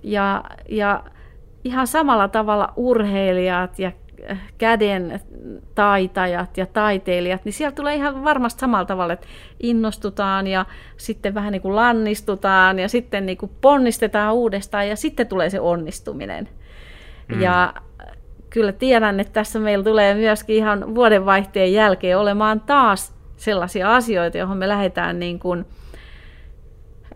ja, 0.03 0.43
ja 0.69 1.03
ihan 1.63 1.87
samalla 1.87 2.27
tavalla 2.27 2.73
urheilijat 2.75 3.79
ja 3.79 3.91
käden 4.57 5.19
taitajat 5.75 6.57
ja 6.57 6.65
taiteilijat, 6.65 7.45
niin 7.45 7.53
siellä 7.53 7.75
tulee 7.75 7.95
ihan 7.95 8.23
varmasti 8.23 8.59
samalla 8.59 8.85
tavalla, 8.85 9.13
että 9.13 9.27
innostutaan 9.59 10.47
ja 10.47 10.65
sitten 10.97 11.33
vähän 11.33 11.51
niin 11.51 11.61
kuin 11.61 11.75
lannistutaan 11.75 12.79
ja 12.79 12.89
sitten 12.89 13.25
niin 13.25 13.37
kuin 13.37 13.51
ponnistetaan 13.61 14.33
uudestaan 14.33 14.89
ja 14.89 14.95
sitten 14.95 15.27
tulee 15.27 15.49
se 15.49 15.59
onnistuminen. 15.59 16.49
Mm. 17.27 17.41
Ja 17.41 17.73
kyllä 18.49 18.71
tiedän, 18.71 19.19
että 19.19 19.33
tässä 19.33 19.59
meillä 19.59 19.83
tulee 19.83 20.13
myöskin 20.13 20.55
ihan 20.55 20.95
vuodenvaihteen 20.95 21.73
jälkeen 21.73 22.17
olemaan 22.17 22.61
taas 22.61 23.15
sellaisia 23.37 23.95
asioita, 23.95 24.37
joihin 24.37 24.57
me 24.57 24.67
lähdetään 24.67 25.19
niin 25.19 25.39
kuin 25.39 25.65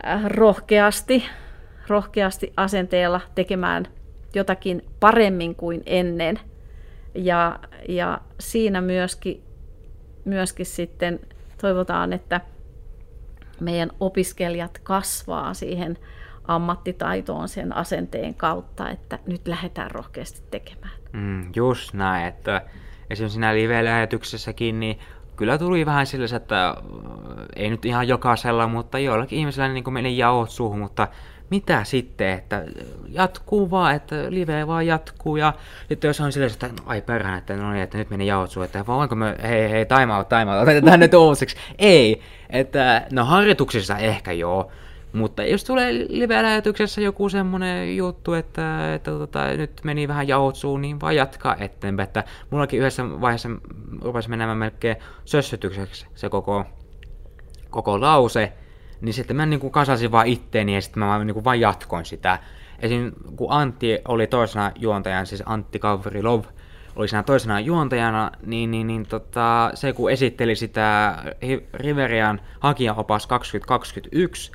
äh, 0.06 0.24
rohkeasti, 0.24 1.24
rohkeasti 1.88 2.52
asenteella 2.56 3.20
tekemään 3.34 3.86
jotakin 4.34 4.82
paremmin 5.00 5.54
kuin 5.54 5.82
ennen– 5.86 6.40
ja, 7.14 7.58
ja 7.88 8.20
siinä 8.40 8.80
myöskin, 8.80 9.42
myöskin 10.24 10.66
sitten 10.66 11.20
toivotaan, 11.60 12.12
että 12.12 12.40
meidän 13.60 13.90
opiskelijat 14.00 14.78
kasvaa 14.82 15.54
siihen 15.54 15.98
ammattitaitoon 16.44 17.48
sen 17.48 17.76
asenteen 17.76 18.34
kautta, 18.34 18.90
että 18.90 19.18
nyt 19.26 19.48
lähdetään 19.48 19.90
rohkeasti 19.90 20.42
tekemään. 20.50 20.92
Mm, 21.12 21.52
just 21.56 21.94
näin, 21.94 22.26
että 22.26 22.62
esimerkiksi 23.10 23.34
siinä 23.34 23.54
live-lähetyksessäkin, 23.54 24.80
niin 24.80 24.98
kyllä 25.36 25.58
tuli 25.58 25.86
vähän 25.86 26.06
sillä, 26.06 26.36
että 26.36 26.74
ei 27.56 27.70
nyt 27.70 27.84
ihan 27.84 28.08
jokaisella, 28.08 28.66
mutta 28.66 28.98
joillakin 28.98 29.38
ihmisillä 29.38 29.68
niin 29.68 29.92
meni 29.92 30.18
jaot 30.18 30.50
suuhun, 30.50 30.78
mutta 30.78 31.08
mitä 31.50 31.84
sitten, 31.84 32.28
että 32.32 32.64
jatkuu 33.08 33.70
vaan, 33.70 33.94
että 33.94 34.16
live 34.28 34.66
vaan 34.66 34.86
jatkuu 34.86 35.36
ja 35.36 35.52
sitten 35.88 36.08
jos 36.08 36.20
on 36.20 36.32
silleen, 36.32 36.52
että 36.52 36.70
ai 36.86 37.02
perhana, 37.02 37.38
että 37.38 37.56
no 37.56 37.72
niin, 37.72 37.82
että 37.82 37.98
nyt 37.98 38.10
meni 38.10 38.26
jaotsu, 38.26 38.62
että 38.62 38.86
voinko 38.86 39.14
me, 39.14 39.36
hei 39.42 39.70
hei, 39.70 39.86
time 39.86 40.14
out, 40.14 40.28
time 40.28 40.50
out, 40.52 40.62
otetaan 40.62 41.00
nyt 41.00 41.14
uusiksi. 41.14 41.56
Ei, 41.78 42.20
että 42.50 43.06
no 43.12 43.24
harjoituksissa 43.24 43.98
ehkä 43.98 44.32
joo, 44.32 44.70
mutta 45.12 45.44
jos 45.44 45.64
tulee 45.64 45.92
live-lähetyksessä 46.08 47.00
joku 47.00 47.28
semmonen 47.28 47.96
juttu, 47.96 48.32
että, 48.32 48.94
että 48.94 49.10
tota, 49.10 49.46
nyt 49.46 49.80
meni 49.84 50.08
vähän 50.08 50.28
jaotsuun, 50.28 50.82
niin 50.82 51.00
vaan 51.00 51.16
jatkaa 51.16 51.56
eteenpäin. 51.56 52.06
Että 52.06 52.24
mullakin 52.50 52.80
yhdessä 52.80 53.20
vaiheessa 53.20 53.48
rupesi 54.02 54.30
menemään 54.30 54.58
melkein 54.58 54.96
sössötykseksi 55.24 56.06
se 56.14 56.28
koko, 56.28 56.64
koko 57.70 58.00
lause, 58.00 58.52
niin 59.00 59.14
sitten 59.14 59.36
mä 59.36 59.46
niin 59.46 59.60
kuin 59.60 59.70
kasasin 59.70 60.12
vaan 60.12 60.26
itteeni 60.26 60.74
ja 60.74 60.80
sitten 60.80 61.02
mä 61.02 61.24
niin 61.24 61.34
kuin 61.34 61.44
vaan 61.44 61.60
jatkoin 61.60 62.04
sitä. 62.04 62.38
Esim. 62.78 63.12
kun 63.36 63.52
Antti 63.52 63.98
oli 64.08 64.26
toisena 64.26 64.72
juontajana, 64.76 65.24
siis 65.24 65.42
Antti 65.46 65.78
Kavrilov 65.78 66.44
oli 66.96 67.08
siinä 67.08 67.22
toisena 67.22 67.60
juontajana, 67.60 68.30
niin, 68.46 68.70
niin, 68.70 68.86
niin 68.86 69.06
tota, 69.06 69.70
se 69.74 69.92
kun 69.92 70.10
esitteli 70.10 70.56
sitä 70.56 71.16
Riverian 71.74 72.40
hakijaopas 72.60 73.26
2021, 73.26 74.52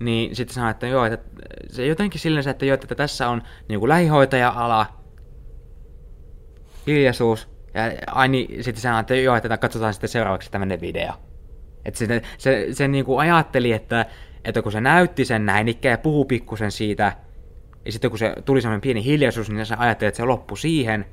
niin 0.00 0.36
sitten 0.36 0.54
sanoi, 0.54 0.70
että 0.70 0.86
joo, 0.86 1.04
että 1.04 1.42
se 1.68 1.86
jotenkin 1.86 2.20
silleen, 2.20 2.48
että 2.48 2.66
joo, 2.66 2.74
että 2.74 2.94
tässä 2.94 3.28
on 3.28 3.42
niin 3.68 3.80
kuin 3.80 3.88
lähihoitaja-ala, 3.88 4.86
hiljaisuus, 6.86 7.48
ja 7.74 7.82
aini, 8.06 8.48
sitten 8.60 8.82
sanoi, 8.82 9.00
että 9.00 9.14
joo, 9.14 9.36
että 9.36 9.58
katsotaan 9.58 9.94
sitten 9.94 10.10
seuraavaksi 10.10 10.50
tämmöinen 10.50 10.80
video. 10.80 11.12
Että 11.88 11.98
se, 11.98 12.22
se, 12.38 12.66
se 12.72 12.88
niin 12.88 13.04
kuin 13.04 13.20
ajatteli, 13.20 13.72
että, 13.72 14.06
että 14.44 14.62
kun 14.62 14.72
se 14.72 14.80
näytti 14.80 15.24
sen 15.24 15.46
näin 15.46 15.68
ikään 15.68 15.90
ja 15.90 15.98
puhuu 15.98 16.24
pikkusen 16.24 16.72
siitä, 16.72 17.12
ja 17.84 17.92
sitten 17.92 18.10
kun 18.10 18.18
se 18.18 18.32
tuli 18.44 18.60
semmoinen 18.60 18.80
pieni 18.80 19.04
hiljaisuus, 19.04 19.50
niin 19.50 19.66
se 19.66 19.74
ajatteli, 19.78 20.08
että 20.08 20.16
se 20.16 20.24
loppui 20.24 20.58
siihen, 20.58 21.04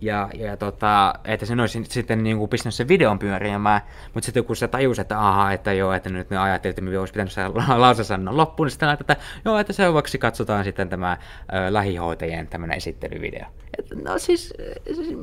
ja, 0.00 0.28
ja 0.34 0.56
tota, 0.56 1.14
että 1.24 1.46
se 1.46 1.54
olisi 1.60 1.84
sitten 1.84 2.22
niin 2.22 2.38
kuin 2.38 2.50
pistänyt 2.50 2.74
sen 2.74 2.88
videon 2.88 3.18
pyöriämään, 3.18 3.80
mutta 4.14 4.24
sitten 4.24 4.44
kun 4.44 4.56
se 4.56 4.68
tajusi, 4.68 5.00
että 5.00 5.20
aha, 5.20 5.52
että 5.52 5.72
joo, 5.72 5.92
että 5.92 6.10
nyt 6.10 6.30
ne 6.30 6.36
ajatteli, 6.36 6.70
että 6.70 6.82
me 6.82 6.98
olisi 6.98 7.12
pitänyt 7.12 7.32
se 7.32 7.48
lausasannon 7.76 8.36
loppuun, 8.36 8.64
niin 8.64 8.70
sitten 8.70 8.88
että, 8.88 9.12
että 9.12 9.24
joo, 9.44 9.58
että 9.58 9.72
seuraavaksi 9.72 10.18
katsotaan 10.18 10.64
sitten 10.64 10.88
tämä 10.88 11.18
ö, 11.52 11.72
lähihoitajien 11.72 12.46
tämmöinen 12.46 12.76
esittelyvideo. 12.76 13.46
Et, 13.78 13.86
no 14.04 14.18
siis, 14.18 14.54
siis 14.94 15.16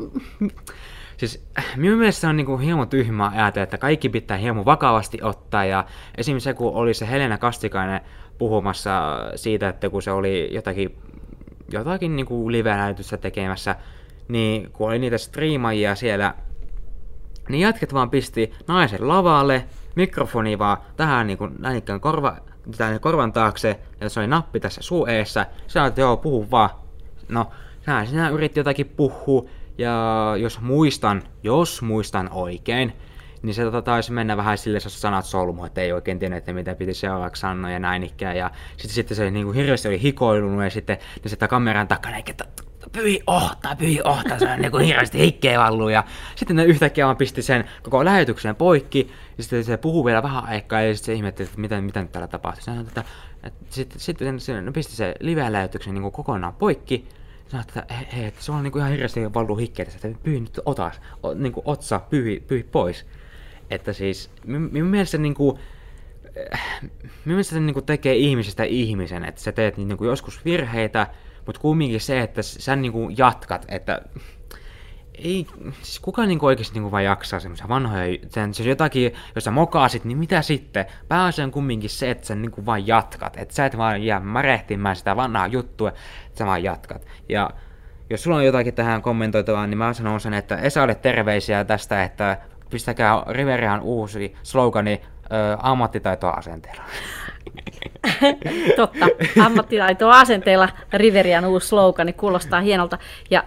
Siis 1.22 1.48
minun 1.76 1.98
mielestä 1.98 2.30
on 2.30 2.38
niinku 2.38 2.58
hieman 2.58 2.90
tyhmää 2.90 3.32
ajatella, 3.36 3.64
että 3.64 3.78
kaikki 3.78 4.10
pitää 4.10 4.38
hieman 4.38 4.66
vakavasti 4.66 5.20
ottaa. 5.22 5.66
Ja 5.66 5.86
esimerkiksi 6.18 6.44
se, 6.44 6.54
kun 6.54 6.74
oli 6.74 6.94
se 6.94 7.10
Helena 7.10 7.38
Kastikainen 7.38 8.02
puhumassa 8.38 8.92
siitä, 9.36 9.70
että 9.70 9.90
kun 9.90 10.02
se 10.02 10.12
oli 10.12 10.50
jotakin, 10.52 10.98
jotakin 11.72 12.16
niinku 12.16 12.52
live-lähetystä 12.52 13.18
tekemässä, 13.18 13.76
niin 14.28 14.72
kun 14.72 14.88
oli 14.88 15.00
niitä 15.00 15.18
striimaajia 15.18 15.96
siellä, 15.96 16.34
niin 17.50 17.62
jatket 17.62 17.94
vaan 17.94 18.10
pisti 18.10 18.54
naisen 18.68 19.08
lavalle, 19.08 19.66
mikrofoni 19.96 20.60
vaan 20.60 20.78
tähän 20.96 21.28
niinku, 21.28 21.50
näin 21.60 21.84
korva, 22.00 22.38
tänne 22.78 23.00
korvan 23.00 23.34
taakse, 23.34 23.80
ja 24.00 24.10
se 24.10 24.20
oli 24.20 24.28
nappi 24.28 24.60
tässä 24.60 24.82
suu 24.82 25.06
eessä. 25.06 25.46
Että 25.88 26.02
joo, 26.02 26.18
puhu 26.18 26.52
vaan. 26.52 26.70
No, 27.30 27.52
sinä 28.06 28.30
yritti 28.30 28.60
jotakin 28.60 28.88
puhua, 28.88 29.50
ja 29.78 30.34
jos 30.38 30.62
muistan, 30.62 31.24
jos 31.44 31.82
muistan 31.82 32.30
oikein, 32.32 32.94
niin 33.42 33.54
se 33.54 33.64
tota, 33.64 33.82
taisi 33.82 34.12
mennä 34.12 34.38
vähän 34.38 34.58
sille 34.58 34.80
sanat 34.80 35.26
solmu, 35.26 35.66
että 35.66 35.82
ei 35.82 35.92
oikein 35.92 36.20
tiennyt, 36.20 36.38
että 36.38 36.54
mitä 36.54 36.76
piti 36.76 36.94
seuraavaksi 36.94 37.40
sanoa 37.40 37.72
ja 37.72 37.80
näin 37.80 38.04
ikään. 38.04 38.38
Ja 38.38 38.52
sitten, 38.78 38.96
sitten 38.96 39.18
se 39.18 39.32
niin 39.32 39.46
kuin 39.46 39.56
hirveästi 39.56 39.88
oli 39.88 40.02
hikoilunut 40.02 40.64
ja 40.64 40.70
sitten 40.70 40.98
niin 41.24 41.30
sitä 41.30 41.48
kameran 41.48 41.88
takana, 41.88 42.18
että 42.18 42.46
pyhi 42.92 43.24
ohta, 43.28 43.76
pyhi 43.76 44.02
ohta, 44.04 44.40
se 44.40 44.52
on 44.52 44.60
niin 44.60 44.72
kuin 44.72 44.86
hirveästi 44.86 45.20
hikkeä 45.20 45.60
vallu. 45.60 45.90
Ja 45.90 46.04
sitten 46.36 46.56
ne 46.56 46.64
yhtäkkiä 46.64 47.06
vaan 47.06 47.18
pisti 47.18 47.42
sen 47.42 47.66
koko 47.84 48.06
lähetyksen 48.06 48.56
poikki, 48.56 49.12
ja 49.38 49.44
sitten 49.44 49.64
se 49.64 49.78
puhuu 49.78 50.06
vielä 50.06 50.24
vähän 50.24 50.46
aikaa, 50.46 50.82
ja 50.82 50.96
sitten 50.96 51.06
se 51.06 51.14
ihmetteli, 51.14 51.48
että 51.48 51.62
mitä, 51.62 51.82
mitä 51.82 52.02
nyt 52.02 52.12
täällä 52.12 52.88
että 53.44 53.70
sitten, 53.70 54.00
sitten 54.00 54.40
se, 54.40 54.62
ne 54.62 54.72
pisti 54.72 54.96
se 54.96 55.16
live-lähetyksen 55.20 55.94
niin 55.94 56.12
kokonaan 56.12 56.54
poikki, 56.54 57.08
Sanoin, 57.52 57.68
että 57.68 57.94
hei, 57.94 58.08
hei 58.16 58.26
että 58.26 58.44
se 58.44 58.52
on 58.52 58.64
niin 58.64 58.72
kuin 58.72 58.80
ihan 58.80 58.92
hirveästi 58.92 59.34
valuu 59.34 59.56
hikkeitä, 59.56 59.92
että 59.96 60.20
pyhi 60.24 60.40
nyt 60.40 60.60
otas, 60.66 61.02
o, 61.24 61.34
kuin 61.54 61.64
otsa, 61.66 62.00
pyhi, 62.10 62.44
pyhi 62.48 62.64
pois. 62.64 63.06
Että 63.70 63.94
siis, 63.94 64.32
minun 64.46 64.90
mielestä 64.90 65.18
niin 65.18 65.34
kuin, 65.34 65.60
minun 67.26 67.44
se 67.44 67.60
kuin 67.74 67.86
tekee 67.86 68.16
ihmisestä 68.16 68.64
ihmisen, 68.64 69.26
että 69.26 69.42
sä 69.42 69.52
teet 69.52 69.78
niin 69.78 69.98
kuin 69.98 70.08
joskus 70.08 70.46
virheitä, 70.46 71.08
mutta 71.46 71.62
kumminkin 71.62 72.02
se, 72.02 72.22
että 72.22 72.42
sä 72.42 72.76
kuin 72.92 73.18
jatkat, 73.18 73.66
että 73.68 74.02
ei, 75.24 75.48
siis 75.82 76.00
kuka 76.00 76.26
niin 76.26 76.40
oikeasti 76.42 76.80
niin 76.80 76.92
vaan 76.92 77.04
jaksaa 77.04 77.40
semmoisia 77.40 77.68
vanhoja, 77.68 78.18
sen, 78.30 78.54
siis 78.54 78.68
jotakin, 78.68 79.14
jos 79.36 79.44
sä 79.44 79.52
mokaasit, 79.52 80.06
niin 80.06 80.18
mitä 80.18 80.42
sitten? 80.42 80.86
Pääasia 81.08 81.46
on 81.46 81.52
kumminkin 81.52 81.90
se, 81.90 82.12
että 82.12 82.28
sä 82.28 82.36
niin 82.36 82.66
vaan 82.66 82.88
jatkat, 82.88 83.38
että 83.38 83.56
sä 83.56 83.66
et 83.66 83.78
vaan 83.78 84.04
jää 84.04 84.20
märehtimään 84.20 84.96
sitä 84.96 85.16
vanhaa 85.16 85.48
juttua, 85.48 85.90
että 85.90 86.38
sä 86.38 86.46
vaan 86.46 86.64
jatkat. 86.64 87.08
Ja 87.30 87.50
jos 88.10 88.24
sulla 88.24 88.38
on 88.38 88.46
jotakin 88.46 88.74
tähän 88.74 89.02
kommentoitavaa, 89.02 89.68
niin 89.68 89.78
mä 89.78 89.94
sanon 89.94 90.20
sen, 90.20 90.34
että 90.34 90.56
Esalle 90.56 90.96
terveisiä 90.96 91.64
tästä, 91.64 92.04
että 92.04 92.38
pistäkää 92.70 93.24
Riverian 93.28 93.82
uusi 93.82 94.36
slogani 94.44 95.02
ö, 95.26 95.58
ammattitaitoa 95.60 96.32
asenteella. 96.32 96.84
Totta, 98.76 99.08
ammattitaitoa 99.46 100.20
asenteella 100.20 100.70
Riverian 100.94 101.46
uusi 101.46 101.68
slogani 101.68 102.14
kuulostaa 102.14 102.62
hienolta. 102.62 102.98
Ja 103.30 103.44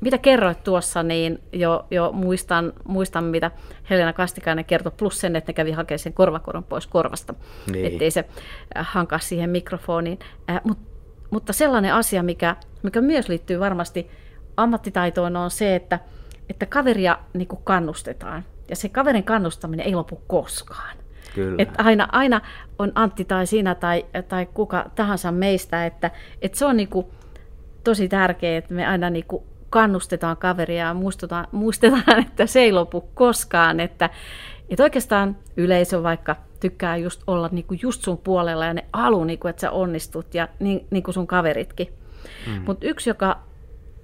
mitä 0.00 0.18
kerroit 0.18 0.64
tuossa, 0.64 1.02
niin 1.02 1.38
jo, 1.52 1.86
jo 1.90 2.12
muistan, 2.12 2.72
muistan, 2.84 3.24
mitä 3.24 3.50
Helena 3.90 4.12
Kastikainen 4.12 4.64
kertoi, 4.64 4.92
plus 4.96 5.20
sen, 5.20 5.36
että 5.36 5.50
ne 5.52 5.54
kävi 5.54 5.72
hakemaan 5.72 5.98
sen 5.98 6.12
korvakoron 6.12 6.64
pois 6.64 6.86
korvasta, 6.86 7.34
niin. 7.72 7.86
ettei 7.86 8.10
se 8.10 8.24
äh, 8.76 8.86
hankaa 8.90 9.18
siihen 9.18 9.50
mikrofoniin. 9.50 10.18
Äh, 10.50 10.60
mut, 10.64 10.78
mutta 11.30 11.52
sellainen 11.52 11.94
asia, 11.94 12.22
mikä, 12.22 12.56
mikä 12.82 13.00
myös 13.00 13.28
liittyy 13.28 13.60
varmasti 13.60 14.10
ammattitaitoon, 14.56 15.36
on 15.36 15.50
se, 15.50 15.76
että, 15.76 15.98
että 16.48 16.66
kaveria 16.66 17.18
niin 17.32 17.48
kannustetaan. 17.64 18.44
Ja 18.68 18.76
se 18.76 18.88
kaverin 18.88 19.24
kannustaminen 19.24 19.86
ei 19.86 19.94
lopu 19.94 20.22
koskaan. 20.26 20.96
Kyllä. 21.34 21.56
Et 21.58 21.68
aina, 21.78 22.08
aina 22.12 22.40
on 22.78 22.92
Antti 22.94 23.24
tai 23.24 23.46
sinä 23.46 23.74
tai, 23.74 24.06
tai 24.28 24.46
kuka 24.46 24.90
tahansa 24.94 25.32
meistä, 25.32 25.86
että, 25.86 26.10
että 26.42 26.58
se 26.58 26.64
on 26.64 26.76
niin 26.76 26.88
kuin 26.88 27.06
tosi 27.84 28.08
tärkeää, 28.08 28.58
että 28.58 28.74
me 28.74 28.86
aina 28.86 29.10
niin 29.10 29.24
kuin 29.28 29.44
kannustetaan 29.70 30.36
kaveria 30.36 30.86
ja 30.86 30.94
muistetaan, 30.94 31.46
muistetaan, 31.52 32.20
että 32.26 32.46
se 32.46 32.60
ei 32.60 32.72
lopu 32.72 33.00
koskaan, 33.14 33.80
että, 33.80 34.10
että 34.70 34.82
oikeastaan 34.82 35.36
yleisö 35.56 36.02
vaikka 36.02 36.36
tykkää 36.60 36.96
just 36.96 37.22
olla 37.26 37.48
niin 37.52 37.64
kuin 37.64 37.80
just 37.82 38.02
sun 38.02 38.18
puolella 38.18 38.66
ja 38.66 38.74
ne 38.74 38.84
haluaa, 38.92 39.24
niin 39.24 39.38
kuin, 39.38 39.50
että 39.50 39.60
sä 39.60 39.70
onnistut 39.70 40.34
ja 40.34 40.48
niin, 40.58 40.86
niin 40.90 41.02
kuin 41.02 41.14
sun 41.14 41.26
kaveritkin. 41.26 41.88
Mm. 42.46 42.62
Mutta 42.66 42.86
yksi, 42.86 43.10
joka 43.10 43.38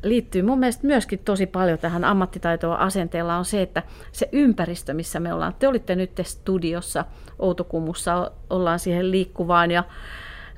liittyy 0.03 0.43
mun 0.43 0.59
mielestä 0.59 0.87
myöskin 0.87 1.19
tosi 1.19 1.47
paljon 1.47 1.79
tähän 1.79 2.05
ammattitaitoa 2.05 2.75
asenteella 2.75 3.37
on 3.37 3.45
se, 3.45 3.63
että 3.63 3.83
se 4.13 4.29
ympäristö, 4.33 4.95
missä 4.95 5.21
me 5.21 5.33
ollaan. 5.33 5.55
Te 5.59 5.69
olitte 5.69 5.95
nyt 5.95 6.11
studiossa 6.23 7.05
Outokummussa, 7.39 8.31
ollaan 8.51 8.79
siihen 8.79 9.11
liikkuvaan 9.11 9.71
ja 9.71 9.85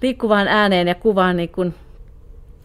liikkuvaan 0.02 0.48
ääneen 0.48 0.88
ja 0.88 0.94
kuvaan 0.94 1.36
niin 1.36 1.48
kuin 1.48 1.74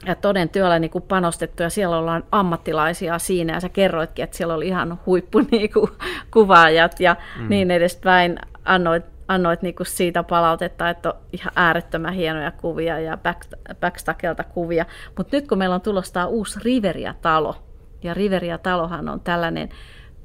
ja 0.06 0.16
toden 0.16 0.50
työllä 0.50 0.80
niin 0.80 0.92
kuin 0.92 1.04
panostettu 1.08 1.64
ja 1.64 1.70
siellä 1.70 1.98
ollaan 1.98 2.24
ammattilaisia 2.32 3.20
siinä 3.20 3.54
ja 3.54 3.60
sä 3.60 3.70
kerroitkin, 3.70 4.24
että 4.24 4.38
siellä 4.38 4.54
oli 4.54 4.68
ihan 4.68 5.00
huippu 5.06 5.40
niin 5.52 5.74
kuin, 5.74 5.92
kuvaajat 6.32 7.00
ja 7.00 7.16
mm. 7.40 7.50
niin 7.50 7.72
edespäin. 7.72 8.40
Annoit, 8.66 9.06
annoit 9.28 9.62
niin 9.62 9.76
kuin 9.76 9.88
siitä 9.88 10.24
palautetta, 10.24 10.90
että 10.90 11.10
on 11.10 11.20
ihan 11.34 11.54
äärettömän 11.56 12.14
hienoja 12.14 12.52
kuvia 12.52 13.00
ja 13.00 13.18
back, 13.18 13.42
backstakelta 13.80 14.44
kuvia. 14.44 14.86
Mutta 15.18 15.38
nyt 15.38 15.48
kun 15.48 15.58
meillä 15.58 15.76
on 15.76 15.82
tulossa 15.82 16.26
uusi 16.26 16.60
Riveria-talo, 16.64 17.56
ja 18.04 18.14
Riveria-talohan 18.14 19.10
on 19.10 19.20
tällainen 19.20 19.70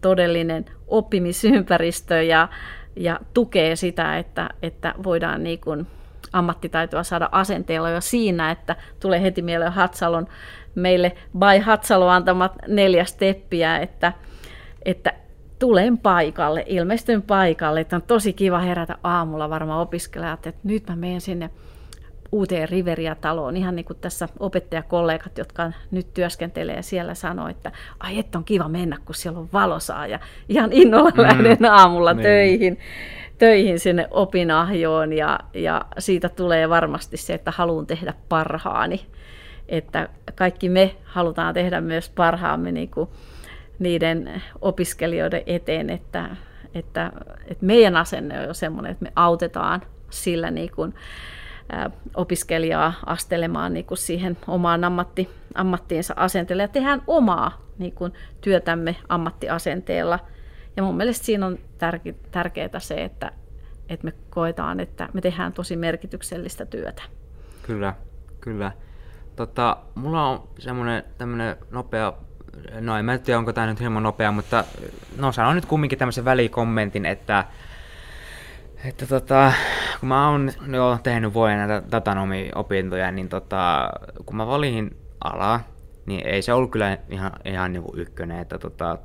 todellinen 0.01 0.65
oppimisympäristö 0.89 2.23
ja, 2.23 2.49
ja 2.97 3.21
tukee 3.35 3.77
sitä, 3.77 4.19
että, 4.19 4.49
että 4.63 4.95
voidaan 5.05 5.43
niin 5.43 5.61
kuin 5.61 5.87
ammattitaitoa 6.33 7.03
saada 7.03 7.29
asenteella 7.33 7.91
jo 7.91 8.01
siinä, 8.01 8.51
että 8.51 8.77
tulee 9.01 9.23
heti 9.23 9.43
mieleen 9.43 9.73
Hatsalon, 9.73 10.27
meille 10.75 11.13
by 11.39 11.63
Hatsalo 11.65 12.09
antamat 12.09 12.53
neljä 12.67 13.05
steppiä, 13.05 13.79
että, 13.79 14.13
että 14.85 15.13
tulen 15.59 15.99
paikalle, 15.99 16.65
ilmestyn 16.67 17.23
paikalle, 17.23 17.81
että 17.81 17.97
on 17.97 18.03
tosi 18.03 18.33
kiva 18.33 18.59
herätä 18.59 18.99
aamulla 19.03 19.51
varmaan 19.51 19.81
opiskelijat, 19.81 20.47
että 20.47 20.61
nyt 20.65 20.89
mä 20.89 20.97
menen 20.97 21.21
sinne 21.21 21.51
uuteen 22.33 22.69
Riveria-taloon, 22.69 23.57
ihan 23.57 23.77
niin 23.77 23.85
kuin 23.85 23.99
tässä 24.01 24.29
opettajakollegat, 24.41 25.39
jotka 25.39 25.73
nyt 25.91 26.15
työskentelee 26.15 26.83
siellä, 26.83 27.15
sanoo, 27.15 27.49
että 27.49 27.73
ai 28.01 28.19
että 28.19 28.39
on 28.39 28.45
kiva 28.45 28.69
mennä, 28.69 28.97
kun 29.05 29.15
siellä 29.15 29.39
on 29.39 29.49
valosaa 29.53 30.07
ja 30.07 30.19
ihan 30.49 30.73
innolla 30.73 31.11
mm. 31.11 31.23
lähden 31.23 31.65
aamulla 31.65 32.13
niin. 32.15 32.23
töihin 32.23 32.79
töihin 33.39 33.79
sinne 33.79 34.09
opinahjoon 34.11 35.13
ja, 35.13 35.41
ja 35.55 35.85
siitä 35.99 36.29
tulee 36.29 36.69
varmasti 36.69 37.17
se, 37.17 37.35
että 37.35 37.51
haluan 37.51 37.87
tehdä 37.87 38.15
parhaani. 38.29 39.07
Että 39.69 40.09
kaikki 40.35 40.69
me 40.69 40.97
halutaan 41.05 41.55
tehdä 41.55 41.81
myös 41.81 42.11
parhaamme 42.11 42.73
niin 42.73 42.91
kuin 42.91 43.09
niiden 43.79 44.43
opiskelijoiden 44.61 45.43
eteen, 45.47 45.91
että, 45.91 46.37
että, 46.75 47.13
että 47.47 47.67
meidän 47.67 47.97
asenne 47.97 48.41
on 48.41 48.47
jo 48.47 48.55
semmoinen, 48.55 48.93
että 48.93 49.05
me 49.05 49.13
autetaan 49.17 49.83
sillä 50.11 50.51
niin 50.51 50.71
kuin, 50.71 50.95
opiskelijaa 52.15 52.93
astelemaan 53.07 53.75
niin 53.75 53.85
kuin 53.85 53.99
siihen 53.99 54.37
omaan 54.47 54.85
ammatti, 54.85 55.29
ammattiinsa 55.55 56.15
asenteella 56.17 56.63
ja 56.63 56.69
tehdään 56.69 57.03
omaa 57.07 57.63
niin 57.79 57.93
kuin, 57.93 58.13
työtämme 58.41 58.97
ammattiasenteella– 59.09 60.19
ja 60.79 60.83
mun 60.83 60.97
mielestä 60.97 61.27
siinä 61.27 61.47
on 61.47 61.59
tärke- 61.79 62.29
tärkeää 62.31 62.79
se, 62.79 63.05
että, 63.05 63.33
että 63.89 64.05
me 64.05 64.13
koetaan, 64.31 64.81
että 64.81 65.09
me 65.13 65.21
tehdään 65.21 65.53
tosi 65.53 65.77
merkityksellistä 65.77 66.67
työtä. 66.67 67.03
Kyllä, 67.63 67.95
kyllä. 68.41 68.73
Tota, 69.37 69.77
mulla 69.95 70.29
on 70.29 70.49
semmoinen 70.59 71.05
tämmöinen 71.19 71.57
nopea, 71.71 72.13
no 72.81 72.97
en 72.97 73.05
mä 73.05 73.19
tiedä 73.19 73.39
onko 73.39 73.53
tämä 73.53 73.67
nyt 73.67 73.81
hieman 73.81 74.03
nopea, 74.03 74.33
mutta 74.33 74.65
no 75.17 75.33
sanon 75.33 75.55
nyt 75.55 75.67
kumminkin 75.67 75.99
tämmöisen 75.99 76.25
välikommentin, 76.25 77.07
että 77.07 77.45
että 78.85 79.07
tota, 79.07 79.53
kun 80.01 80.09
mä 80.09 80.31
oon 80.31 80.53
jo 80.73 80.99
tehnyt 81.03 81.35
vuoden 81.35 81.59
näitä 81.59 81.83
datanomi-opintoja, 81.91 83.11
niin 83.13 83.29
tota, 83.29 83.91
kun 84.27 84.37
mä 84.37 84.47
valin 84.47 84.97
alaa, 85.25 85.61
niin 86.07 86.27
ei 86.27 86.43
se 86.43 86.53
ollut 86.53 86.71
kyllä 86.71 86.99
ihan, 87.09 87.33
ihan 87.45 87.73
niin 87.73 87.85
ykkönen, 87.95 88.39
että 88.39 88.59
tota, 88.59 88.99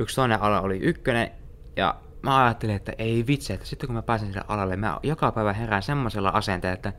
yksi 0.00 0.16
toinen 0.16 0.42
ala 0.42 0.60
oli 0.60 0.78
ykkönen, 0.78 1.30
ja 1.76 1.94
mä 2.22 2.44
ajattelin, 2.44 2.76
että 2.76 2.92
ei 2.98 3.24
vitsi, 3.26 3.52
että 3.52 3.66
sitten 3.66 3.86
kun 3.86 3.96
mä 3.96 4.02
pääsen 4.02 4.28
sille 4.28 4.44
alalle, 4.48 4.76
mä 4.76 4.98
joka 5.02 5.32
päivä 5.32 5.52
herään 5.52 5.82
semmoisella 5.82 6.28
asenteella, 6.28 6.74
että 6.74 6.92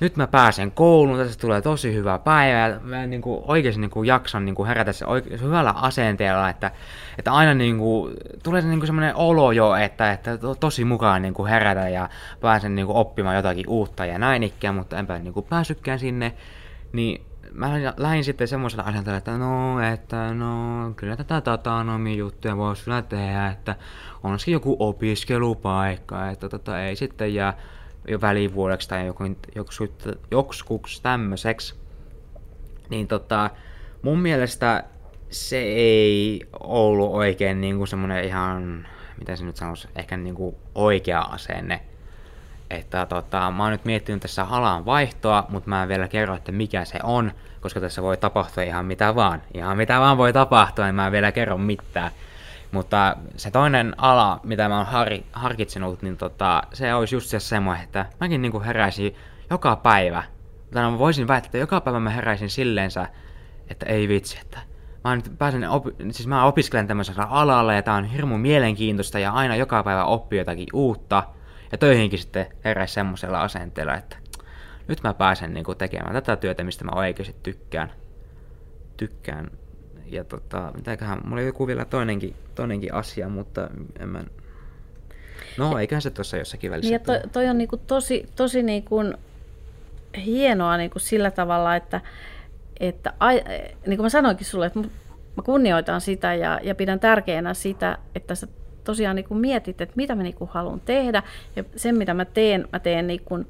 nyt 0.00 0.16
mä 0.16 0.26
pääsen 0.26 0.70
kouluun, 0.72 1.18
tässä 1.18 1.38
tulee 1.38 1.62
tosi 1.62 1.94
hyvä 1.94 2.18
päivä, 2.18 2.58
ja 2.58 2.80
mä 2.82 3.06
niin 3.06 3.22
kuin 3.22 3.44
oikeasti 3.48 3.80
niin 3.80 3.90
kuin 3.90 4.06
jaksan 4.06 4.44
niin 4.44 4.54
kuin 4.54 4.66
herätä 4.66 4.92
se 4.92 5.04
oike- 5.04 5.42
hyvällä 5.42 5.70
asenteella, 5.70 6.48
että, 6.48 6.70
että 7.18 7.32
aina 7.32 7.54
niin 7.54 7.78
kuin, 7.78 8.14
tulee 8.42 8.62
se 8.62 8.68
niin 8.68 8.78
kuin 8.80 8.86
semmoinen 8.86 9.16
olo 9.16 9.52
jo, 9.52 9.74
että, 9.74 10.12
että 10.12 10.38
to, 10.38 10.54
tosi 10.54 10.84
mukaan 10.84 11.22
niin 11.22 11.34
kuin 11.34 11.50
herätä 11.50 11.88
ja 11.88 12.08
pääsen 12.40 12.74
niin 12.74 12.86
kuin 12.86 12.96
oppimaan 12.96 13.36
jotakin 13.36 13.68
uutta 13.68 14.06
ja 14.06 14.18
näin 14.18 14.42
ikään, 14.42 14.74
mutta 14.74 14.98
enpä 14.98 15.18
niin 15.18 15.34
kuin 15.34 15.46
pääsykään 15.46 15.98
sinne, 15.98 16.34
niin 16.92 17.26
mä 17.52 17.70
lähdin 17.96 18.24
sitten 18.24 18.48
semmoisella 18.48 18.84
asenteella, 18.84 19.18
että 19.18 19.38
no, 19.38 19.80
että 19.80 20.34
no, 20.34 20.92
kyllä 20.96 21.16
tätä 21.16 21.42
datanomi-juttuja 21.44 22.56
voisi 22.56 22.84
kyllä 22.84 23.02
tehdä, 23.02 23.48
että 23.48 23.76
on 24.22 24.38
se 24.38 24.50
joku 24.50 24.76
opiskelupaikka, 24.78 26.30
että 26.30 26.48
tota, 26.48 26.82
ei 26.82 26.96
sitten 26.96 27.34
jää 27.34 27.56
jo 28.08 28.20
välivuodeksi 28.20 28.88
tai 28.88 29.06
joku, 29.06 29.24
joku, 29.54 29.70
joksikuksi 30.30 31.02
tämmöiseksi. 31.02 31.74
Niin 32.88 33.08
tota, 33.08 33.50
mun 34.02 34.18
mielestä 34.18 34.84
se 35.30 35.58
ei 35.62 36.40
ollut 36.60 37.14
oikein 37.14 37.60
niin 37.60 37.76
kuin 37.76 37.88
semmoinen 37.88 38.24
ihan, 38.24 38.86
mitä 39.18 39.36
se 39.36 39.44
nyt 39.44 39.56
sanoisi, 39.56 39.88
ehkä 39.96 40.16
niin 40.16 40.34
kuin 40.34 40.56
oikea 40.74 41.20
asenne. 41.20 41.80
Että 42.74 43.06
tota, 43.06 43.50
mä 43.50 43.62
oon 43.62 43.72
nyt 43.72 43.84
miettinyt 43.84 44.22
tässä 44.22 44.44
alan 44.44 44.84
vaihtoa, 44.84 45.46
mutta 45.48 45.70
mä 45.70 45.82
en 45.82 45.88
vielä 45.88 46.08
kerro, 46.08 46.34
että 46.34 46.52
mikä 46.52 46.84
se 46.84 46.98
on, 47.02 47.32
koska 47.60 47.80
tässä 47.80 48.02
voi 48.02 48.16
tapahtua 48.16 48.62
ihan 48.62 48.84
mitä 48.84 49.14
vaan. 49.14 49.42
Ihan 49.54 49.76
mitä 49.76 50.00
vaan 50.00 50.18
voi 50.18 50.32
tapahtua, 50.32 50.84
niin 50.84 50.94
mä 50.94 51.06
en 51.06 51.12
vielä 51.12 51.32
kerro 51.32 51.58
mitään. 51.58 52.10
Mutta 52.72 53.16
se 53.36 53.50
toinen 53.50 53.94
ala, 53.98 54.40
mitä 54.42 54.68
mä 54.68 54.76
oon 54.76 54.86
har, 54.86 55.08
harkitsenut, 55.32 56.02
niin 56.02 56.16
tota, 56.16 56.62
se 56.72 56.94
olisi 56.94 57.14
just 57.14 57.28
se 57.28 57.40
semmoinen, 57.40 57.84
että 57.84 58.06
mäkin 58.20 58.42
niinku 58.42 58.60
heräisin 58.60 59.16
joka 59.50 59.76
päivä. 59.76 60.22
Tai 60.72 60.82
no, 60.82 60.90
mä 60.90 60.98
voisin 60.98 61.28
väittää, 61.28 61.48
että 61.48 61.58
joka 61.58 61.80
päivä 61.80 62.00
mä 62.00 62.10
heräisin 62.10 62.50
silleensä, 62.50 63.08
että 63.68 63.86
ei 63.86 64.08
vitsi, 64.08 64.38
että 64.42 64.58
mä 65.04 65.16
nyt 65.16 65.32
pääsen, 65.38 65.70
opi- 65.70 65.94
siis 66.10 66.26
mä 66.26 66.44
opiskelen 66.44 66.86
tämmöisellä 66.86 67.24
alalla 67.24 67.72
ja 67.72 67.82
tää 67.82 67.94
on 67.94 68.04
hirmu 68.04 68.38
mielenkiintoista 68.38 69.18
ja 69.18 69.32
aina 69.32 69.56
joka 69.56 69.82
päivä 69.82 70.04
oppii 70.04 70.38
jotakin 70.38 70.66
uutta. 70.72 71.22
Ja 71.72 71.78
töihinkin 71.78 72.18
sitten 72.18 72.46
heräisi 72.64 72.94
semmoisella 72.94 73.42
asenteella, 73.42 73.94
että 73.94 74.16
nyt 74.88 75.02
mä 75.02 75.14
pääsen 75.14 75.54
niinku 75.54 75.74
tekemään 75.74 76.14
tätä 76.14 76.36
työtä, 76.36 76.64
mistä 76.64 76.84
mä 76.84 76.90
oikeasti 76.94 77.36
tykkään. 77.42 77.92
Tykkään. 78.96 79.50
Ja 80.06 80.24
tota, 80.24 80.72
mitäköhän, 80.76 81.20
mulla 81.24 81.40
oli 81.40 81.46
joku 81.46 81.66
vielä 81.66 81.84
toinenkin, 81.84 82.34
toinenkin 82.54 82.94
asia, 82.94 83.28
mutta 83.28 83.68
en 83.98 84.08
mä... 84.08 84.24
No, 85.58 85.78
eiköhän 85.78 86.02
se 86.02 86.10
tuossa 86.10 86.36
jossakin 86.36 86.70
välissä 86.70 86.90
Niin, 86.90 87.00
ja 87.00 87.04
toi, 87.04 87.30
toi 87.32 87.48
on 87.48 87.58
niinku 87.58 87.76
tosi, 87.76 88.28
tosi 88.36 88.62
niinku 88.62 88.96
hienoa 90.24 90.76
niinku 90.76 90.98
sillä 90.98 91.30
tavalla, 91.30 91.76
että, 91.76 92.00
että 92.80 93.12
ai, 93.20 93.44
niin 93.86 93.96
kuin 93.96 94.04
mä 94.04 94.08
sanoinkin 94.08 94.46
sulle, 94.46 94.66
että 94.66 94.78
mä 95.36 95.42
kunnioitan 95.44 96.00
sitä 96.00 96.34
ja, 96.34 96.60
ja 96.62 96.74
pidän 96.74 97.00
tärkeänä 97.00 97.54
sitä, 97.54 97.98
että 98.14 98.34
sä 98.34 98.46
tosiaan 98.84 99.16
niin 99.16 99.36
mietit, 99.38 99.80
että 99.80 99.96
mitä 99.96 100.14
mä 100.14 100.22
niin 100.22 100.34
haluan 100.48 100.80
tehdä. 100.80 101.22
Ja 101.56 101.64
sen 101.76 101.98
mitä 101.98 102.14
mä 102.14 102.24
teen, 102.24 102.68
mä 102.72 102.78
teen, 102.78 103.06
niin 103.06 103.22
kuin, 103.24 103.46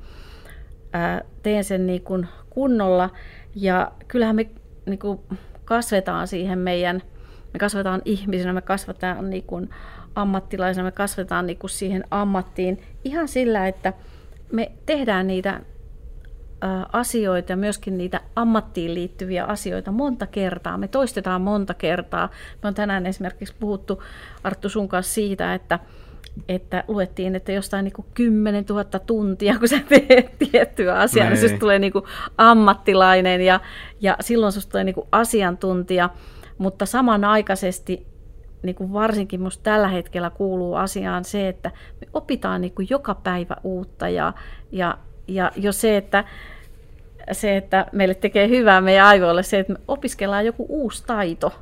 ää, 0.93 1.23
teen 1.43 1.65
sen 1.65 1.87
niin 1.87 2.03
kuin 2.03 2.29
kunnolla. 2.51 3.11
Ja 3.55 3.93
kyllähän 4.09 4.37
me 4.37 4.47
niin 4.87 4.99
kuin 4.99 5.21
kasvetaan 5.65 6.29
siihen 6.29 6.59
meidän, 6.59 7.03
me 7.53 7.59
kasvetaan 7.59 8.03
ihmisinä, 8.05 8.53
me 8.53 8.63
kasvetaan 8.63 9.31
niin 9.31 9.45
kuin 9.45 9.71
ammattilaisena, 10.15 10.85
me 10.85 10.93
kasvetaan 10.93 11.47
niin 11.47 11.59
kuin 11.59 11.71
siihen 11.71 12.05
ammattiin. 12.11 12.83
Ihan 13.05 13.29
sillä, 13.29 13.69
että 13.69 13.93
me 14.53 14.73
tehdään 14.87 15.27
niitä 15.27 15.61
asioita 16.93 17.53
ja 17.53 17.57
myöskin 17.57 17.99
niitä 17.99 18.21
ammattiin 18.37 18.95
liittyviä 18.95 19.45
asioita 19.45 19.93
monta 19.93 20.27
kertaa. 20.27 20.79
Me 20.79 20.89
toistetaan 20.89 21.41
monta 21.41 21.75
kertaa. 21.75 22.29
Me 22.63 22.67
on 22.69 22.75
tänään 22.75 23.07
esimerkiksi 23.07 23.55
puhuttu 23.61 24.03
Arttu 24.45 24.69
sun 24.69 24.89
kanssa 24.89 25.15
siitä, 25.15 25.55
että, 25.55 25.79
että 26.49 26.85
luettiin, 26.89 27.37
että 27.37 27.53
jostain 27.53 27.85
niin 27.85 27.93
kuin 27.93 28.07
10 28.15 28.65
000 28.69 28.85
tuntia, 28.85 29.59
kun 29.59 29.69
sä 29.69 29.81
teet 29.89 30.39
tiettyä 30.39 30.99
asiaa, 30.99 31.29
niin 31.29 31.41
susta 31.41 31.59
tulee 31.59 31.79
niin 31.79 31.93
kuin 31.93 32.05
ammattilainen 32.39 33.41
ja, 33.41 33.61
ja 34.01 34.17
silloin 34.21 34.53
susta 34.53 34.71
tulee 34.71 34.85
niin 34.85 34.95
kuin 34.95 35.09
asiantuntija, 35.13 36.11
mutta 36.59 36.87
samanaikaisesti 36.87 38.07
niin 38.63 38.77
kuin 38.77 38.93
varsinkin 38.93 39.41
minusta 39.41 39.63
tällä 39.63 39.89
hetkellä 39.89 40.31
kuuluu 40.31 40.75
asiaan 40.75 41.25
se, 41.25 41.49
että 41.49 41.71
me 42.01 42.07
opitaan 42.13 42.61
niin 42.61 42.75
kuin 42.75 42.87
joka 42.91 43.15
päivä 43.15 43.57
uutta 43.63 44.09
ja, 44.09 44.33
ja, 44.73 44.99
ja 45.29 45.53
jo 45.57 45.73
se, 45.73 45.97
että 45.97 46.25
se, 47.33 47.57
että 47.57 47.87
meille 47.93 48.15
tekee 48.15 48.49
hyvää 48.49 48.81
meidän 48.81 49.07
aivoille 49.07 49.43
se, 49.43 49.59
että 49.59 49.73
me 49.73 49.79
opiskellaan 49.89 50.47
joku 50.47 50.67
uusi 50.69 51.05
taito, 51.07 51.53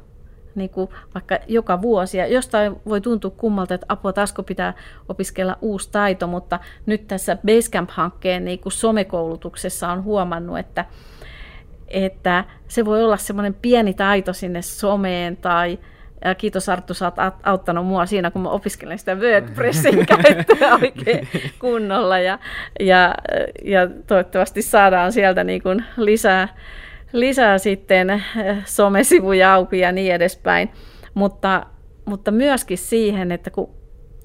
niin 0.54 0.70
kuin 0.70 0.88
vaikka 1.14 1.38
joka 1.48 1.82
vuosi. 1.82 2.18
Ja 2.18 2.26
jostain 2.26 2.76
voi 2.86 3.00
tuntua 3.00 3.30
kummalta, 3.30 3.74
että 3.74 3.86
apua 3.88 4.12
tasko 4.12 4.42
pitää 4.42 4.74
opiskella 5.08 5.56
uusi 5.60 5.88
taito, 5.92 6.26
mutta 6.26 6.60
nyt 6.86 7.08
tässä 7.08 7.36
Basecamp-hankkeen 7.46 8.44
niin 8.44 8.58
kuin 8.58 8.72
somekoulutuksessa 8.72 9.88
on 9.88 10.04
huomannut, 10.04 10.58
että, 10.58 10.84
että 11.88 12.44
se 12.68 12.84
voi 12.84 13.04
olla 13.04 13.16
semmoinen 13.16 13.54
pieni 13.54 13.94
taito 13.94 14.32
sinne 14.32 14.62
someen 14.62 15.36
tai 15.36 15.78
ja 16.24 16.34
kiitos 16.34 16.68
Arttu, 16.68 16.94
sä 16.94 17.04
oot 17.04 17.34
auttanut 17.42 17.86
mua 17.86 18.06
siinä, 18.06 18.30
kun 18.30 18.42
mä 18.42 18.50
opiskelen 18.50 18.98
sitä 18.98 19.14
WordPressin 19.14 20.06
käyttöä 20.22 20.74
oikein 20.82 21.28
kunnolla. 21.58 22.18
Ja, 22.18 22.38
ja, 22.80 23.14
ja 23.64 23.88
toivottavasti 24.06 24.62
saadaan 24.62 25.12
sieltä 25.12 25.44
niin 25.44 25.62
kuin 25.62 25.84
lisää, 25.96 26.48
lisää 27.12 27.58
sitten 27.58 28.10
eh, 28.10 28.22
somesivuja 28.64 29.54
auki 29.54 29.78
ja 29.78 29.92
niin 29.92 30.14
edespäin. 30.14 30.70
Mutta, 31.14 31.66
mutta 32.04 32.30
myöskin 32.30 32.78
siihen, 32.78 33.32
että 33.32 33.50
kun, 33.50 33.74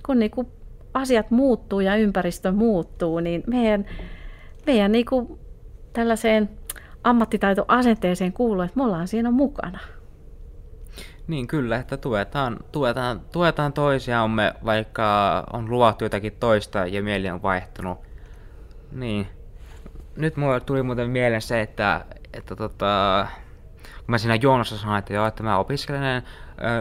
kun 0.06 0.20
niin 0.20 0.32
kuin 0.32 0.48
asiat 0.94 1.32
muuttuu 1.32 1.80
ja 1.80 1.96
ympäristö 1.96 2.52
muuttuu, 2.52 3.20
niin 3.20 3.44
meidän, 3.48 3.86
meidän 4.66 4.92
niin 4.92 5.06
kuin 5.06 5.40
tällaiseen 5.94 6.50
ammattitaitoasenteeseen 7.04 8.34
kuuluu, 8.34 8.62
että 8.62 8.78
me 8.78 8.84
ollaan 8.84 9.08
siinä 9.08 9.32
mukana. 9.32 9.80
Niin 11.28 11.48
kyllä, 11.48 11.78
että 11.78 11.98
tuetaan, 11.98 12.58
tuetaan, 12.72 13.22
tuetaan 13.32 13.74
toisiamme, 13.74 14.54
vaikka 14.66 15.44
on 15.54 15.70
luvattu 15.70 16.06
jotakin 16.06 16.34
toista 16.40 16.86
ja 16.86 17.04
mieli 17.04 17.30
on 17.30 17.42
vaihtunut. 17.42 17.98
Niin. 18.92 19.28
Nyt 20.16 20.38
mulle 20.38 20.60
tuli 20.60 20.84
muuten 20.84 21.10
mieleen 21.10 21.42
se, 21.42 21.62
että, 21.62 22.06
että 22.34 22.56
tota, 22.56 23.28
kun 23.98 24.06
mä 24.08 24.18
siinä 24.18 24.36
Joonossa 24.36 24.78
sanoin, 24.78 25.00
että 25.00 25.14
joo, 25.14 25.28
että 25.28 25.44
mä 25.44 25.58
opiskelen 25.58 26.24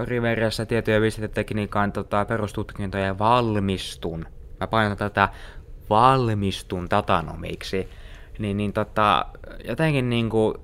Riveriassa 0.04 0.66
tieto- 0.66 0.90
ja 0.90 1.00
viestintätekniikan 1.00 1.92
tota, 1.92 2.24
perustutkintoja 2.24 3.04
ja 3.04 3.18
valmistun. 3.18 4.26
Mä 4.60 4.66
painotan 4.66 5.10
tätä 5.10 5.28
valmistun 5.90 6.90
datanomiksi. 6.90 7.88
Niin, 8.38 8.56
niin 8.56 8.72
tota, 8.72 9.26
jotenkin 9.64 10.10
niinku, 10.10 10.54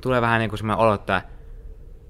tulee 0.00 0.20
vähän 0.20 0.40
niinku 0.40 0.56
semmoinen 0.56 0.82
olo, 0.82 0.94
että 0.94 1.22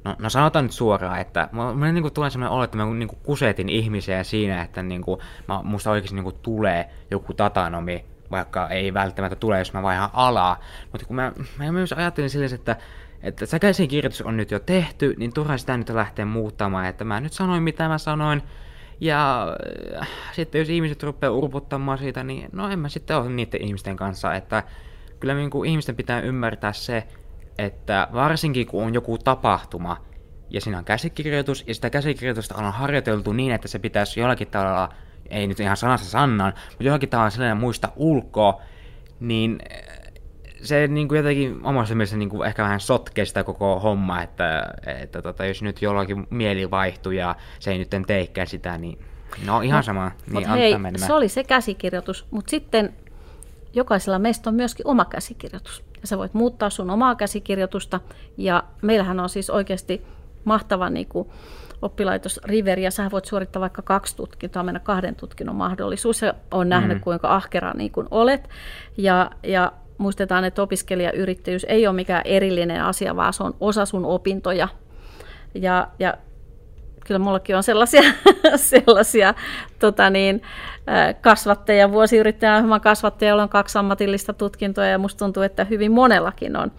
No, 0.04 0.16
no 0.18 0.30
sanotaan 0.30 0.64
nyt 0.64 0.72
suoraan, 0.72 1.20
että 1.20 1.48
mulle 1.52 1.92
niinku 1.92 2.10
tulee 2.10 2.30
sellainen 2.30 2.54
olo, 2.54 2.64
että 2.64 2.76
mä 2.76 2.84
niinku 2.84 3.16
kusetin 3.22 3.68
ihmisiä 3.68 4.24
siinä, 4.24 4.62
että 4.62 4.82
niinku, 4.82 5.22
mä, 5.48 5.62
musta 5.62 5.90
oikeasti 5.90 6.14
niinku 6.14 6.32
tulee 6.32 6.88
joku 7.10 7.32
datanomi, 7.38 8.04
vaikka 8.30 8.68
ei 8.68 8.94
välttämättä 8.94 9.36
tule, 9.36 9.58
jos 9.58 9.72
mä 9.72 9.82
vaihan 9.82 10.10
alaa. 10.12 10.60
Mutta 10.92 11.06
kun 11.06 11.16
mä, 11.16 11.32
mä 11.58 11.72
myös 11.72 11.92
ajattelin 11.92 12.30
silleen, 12.30 12.54
että, 12.54 12.76
että 13.22 13.46
se 13.46 13.58
käsikirjoitus 13.58 14.22
on 14.22 14.36
nyt 14.36 14.50
jo 14.50 14.58
tehty, 14.58 15.14
niin 15.18 15.34
turha 15.34 15.58
sitä 15.58 15.76
nyt 15.76 15.88
lähteä 15.88 16.24
muuttamaan, 16.24 16.86
että 16.86 17.04
mä 17.04 17.20
nyt 17.20 17.32
sanoin 17.32 17.62
mitä 17.62 17.88
mä 17.88 17.98
sanoin, 17.98 18.42
ja 19.00 19.46
äh, 20.00 20.08
sitten 20.32 20.58
jos 20.58 20.68
ihmiset 20.68 21.02
rupeaa 21.02 21.32
urputtamaan 21.32 21.98
siitä, 21.98 22.24
niin 22.24 22.48
no 22.52 22.68
en 22.68 22.78
mä 22.78 22.88
sitten 22.88 23.16
ole 23.16 23.28
niiden 23.28 23.62
ihmisten 23.62 23.96
kanssa, 23.96 24.34
että 24.34 24.62
kyllä 25.20 25.34
niin 25.34 25.50
kuin 25.50 25.70
ihmisten 25.70 25.96
pitää 25.96 26.20
ymmärtää 26.20 26.72
se, 26.72 27.06
että 27.58 28.08
varsinkin 28.12 28.66
kun 28.66 28.84
on 28.84 28.94
joku 28.94 29.18
tapahtuma, 29.18 29.96
ja 30.50 30.60
siinä 30.60 30.78
on 30.78 30.84
käsikirjoitus, 30.84 31.64
ja 31.66 31.74
sitä 31.74 31.90
käsikirjoitusta 31.90 32.54
on 32.54 32.72
harjoiteltu 32.72 33.32
niin, 33.32 33.52
että 33.52 33.68
se 33.68 33.78
pitäisi 33.78 34.20
jollakin 34.20 34.48
tavalla, 34.48 34.88
ei 35.30 35.46
nyt 35.46 35.60
ihan 35.60 35.76
sanassa 35.76 36.10
sannan, 36.10 36.52
mutta 36.68 36.84
jollakin 36.84 37.08
tavalla 37.08 37.30
sellainen 37.30 37.56
muista 37.56 37.88
ulkoa, 37.96 38.60
niin 39.20 39.58
eh, 39.70 39.94
se 40.62 40.86
niin 40.86 41.08
kuin 41.08 41.16
jotenkin 41.16 41.60
omassa 41.64 41.94
mielessä 41.94 42.16
niin 42.16 42.28
kuin 42.28 42.48
ehkä 42.48 42.62
vähän 42.62 42.80
sotkee 42.80 43.24
sitä 43.24 43.44
koko 43.44 43.80
hommaa, 43.80 44.22
että, 44.22 44.74
että 44.86 45.22
tota, 45.22 45.46
jos 45.46 45.62
nyt 45.62 45.82
jollakin 45.82 46.26
mieli 46.30 46.70
vaihtuu 46.70 47.12
ja 47.12 47.36
se 47.58 47.70
ei 47.70 47.78
nyt 47.78 47.90
teikään 48.06 48.46
sitä, 48.46 48.78
niin 48.78 48.98
no 49.46 49.60
ihan 49.60 49.78
no, 49.78 49.82
sama. 49.82 50.10
Niin 50.30 50.48
hei, 50.48 50.74
se 50.96 51.12
oli 51.12 51.28
se 51.28 51.44
käsikirjoitus, 51.44 52.26
mutta 52.30 52.50
sitten 52.50 52.94
jokaisella 53.74 54.18
meistä 54.18 54.50
on 54.50 54.56
myöskin 54.56 54.86
oma 54.86 55.04
käsikirjoitus 55.04 55.84
ja 56.00 56.08
sä 56.08 56.18
voit 56.18 56.34
muuttaa 56.34 56.70
sun 56.70 56.90
omaa 56.90 57.14
käsikirjoitusta. 57.14 58.00
Ja 58.36 58.64
meillähän 58.82 59.20
on 59.20 59.28
siis 59.28 59.50
oikeasti 59.50 60.06
mahtava 60.44 60.90
niin 60.90 61.06
kuin, 61.06 61.28
oppilaitos 61.82 62.40
Riveri, 62.44 62.82
ja 62.82 62.90
sä 62.90 63.08
voit 63.12 63.24
suorittaa 63.24 63.60
vaikka 63.60 63.82
kaksi 63.82 64.16
tutkintoa, 64.16 64.62
mennä 64.62 64.80
kahden 64.80 65.14
tutkinnon 65.16 65.56
mahdollisuus, 65.56 66.22
ja 66.22 66.34
on 66.50 66.68
nähnyt, 66.68 66.98
mm. 66.98 67.00
kuinka 67.00 67.34
ahkera 67.34 67.72
niin 67.74 67.92
kuin 67.92 68.08
olet. 68.10 68.48
Ja, 68.96 69.30
ja 69.42 69.72
muistetaan, 69.98 70.44
että 70.44 70.62
opiskelijayrittäjyys 70.62 71.66
ei 71.68 71.86
ole 71.86 71.96
mikään 71.96 72.22
erillinen 72.24 72.84
asia, 72.84 73.16
vaan 73.16 73.32
se 73.32 73.42
on 73.42 73.54
osa 73.60 73.86
sun 73.86 74.04
opintoja. 74.04 74.68
Ja, 75.54 75.88
ja 75.98 76.14
kyllä 77.04 77.18
mullakin 77.18 77.56
on 77.56 77.62
sellaisia, 77.62 78.02
sellaisia 78.56 79.34
tota 79.78 80.10
niin, 80.10 80.42
kasvattajia, 81.20 81.92
vuosiyrittäjän 81.92 82.80
kasvattaja, 82.82 83.28
jolla 83.28 83.42
on 83.42 83.48
kaksi 83.48 83.78
ammatillista 83.78 84.32
tutkintoa 84.32 84.86
ja 84.86 84.98
musta 84.98 85.18
tuntuu, 85.18 85.42
että 85.42 85.64
hyvin 85.64 85.92
monellakin 85.92 86.56
on. 86.56 86.72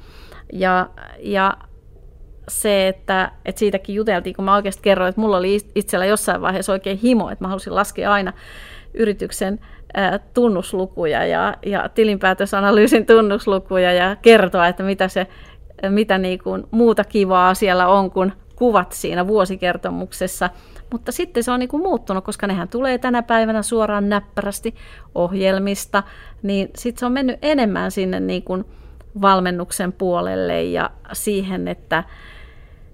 Ja, 0.53 0.89
ja 1.19 1.57
se, 2.47 2.87
että, 2.87 3.31
että 3.45 3.59
siitäkin 3.59 3.95
juteltiin, 3.95 4.35
kun 4.35 4.45
mä 4.45 4.55
oikeasti 4.55 4.81
kerroin, 4.81 5.09
että 5.09 5.21
mulla 5.21 5.37
oli 5.37 5.57
itsellä 5.75 6.05
jossain 6.05 6.41
vaiheessa 6.41 6.71
oikein 6.71 6.97
himo, 6.97 7.29
että 7.29 7.43
mä 7.43 7.49
halusin 7.49 7.75
laskea 7.75 8.13
aina 8.13 8.33
yrityksen 8.93 9.59
tunnuslukuja 10.33 11.25
ja, 11.25 11.53
ja 11.65 11.89
tilinpäätösanalyysin 11.89 13.05
tunnuslukuja 13.05 13.93
ja 13.93 14.15
kertoa, 14.21 14.67
että 14.67 14.83
mitä 14.83 15.07
se 15.07 15.27
mitä 15.89 16.17
niin 16.17 16.39
kuin 16.39 16.63
muuta 16.71 17.03
kivaa 17.03 17.53
siellä 17.53 17.87
on 17.87 18.11
kuin 18.11 18.33
kuvat 18.55 18.91
siinä 18.91 19.27
vuosikertomuksessa, 19.27 20.49
Mutta 20.91 21.11
sitten 21.11 21.43
se 21.43 21.51
on 21.51 21.59
niin 21.59 21.69
kuin 21.69 21.83
muuttunut, 21.83 22.23
koska 22.23 22.47
nehän 22.47 22.67
tulee 22.67 22.97
tänä 22.97 23.23
päivänä 23.23 23.61
suoraan 23.61 24.09
näppärästi 24.09 24.75
ohjelmista, 25.15 26.03
niin 26.43 26.69
sitten 26.75 26.99
se 26.99 27.05
on 27.05 27.11
mennyt 27.11 27.39
enemmän 27.41 27.91
sinne 27.91 28.19
niin 28.19 28.43
kuin 28.43 28.65
valmennuksen 29.21 29.93
puolelle 29.93 30.63
ja 30.63 30.89
siihen, 31.13 31.67
että, 31.67 32.03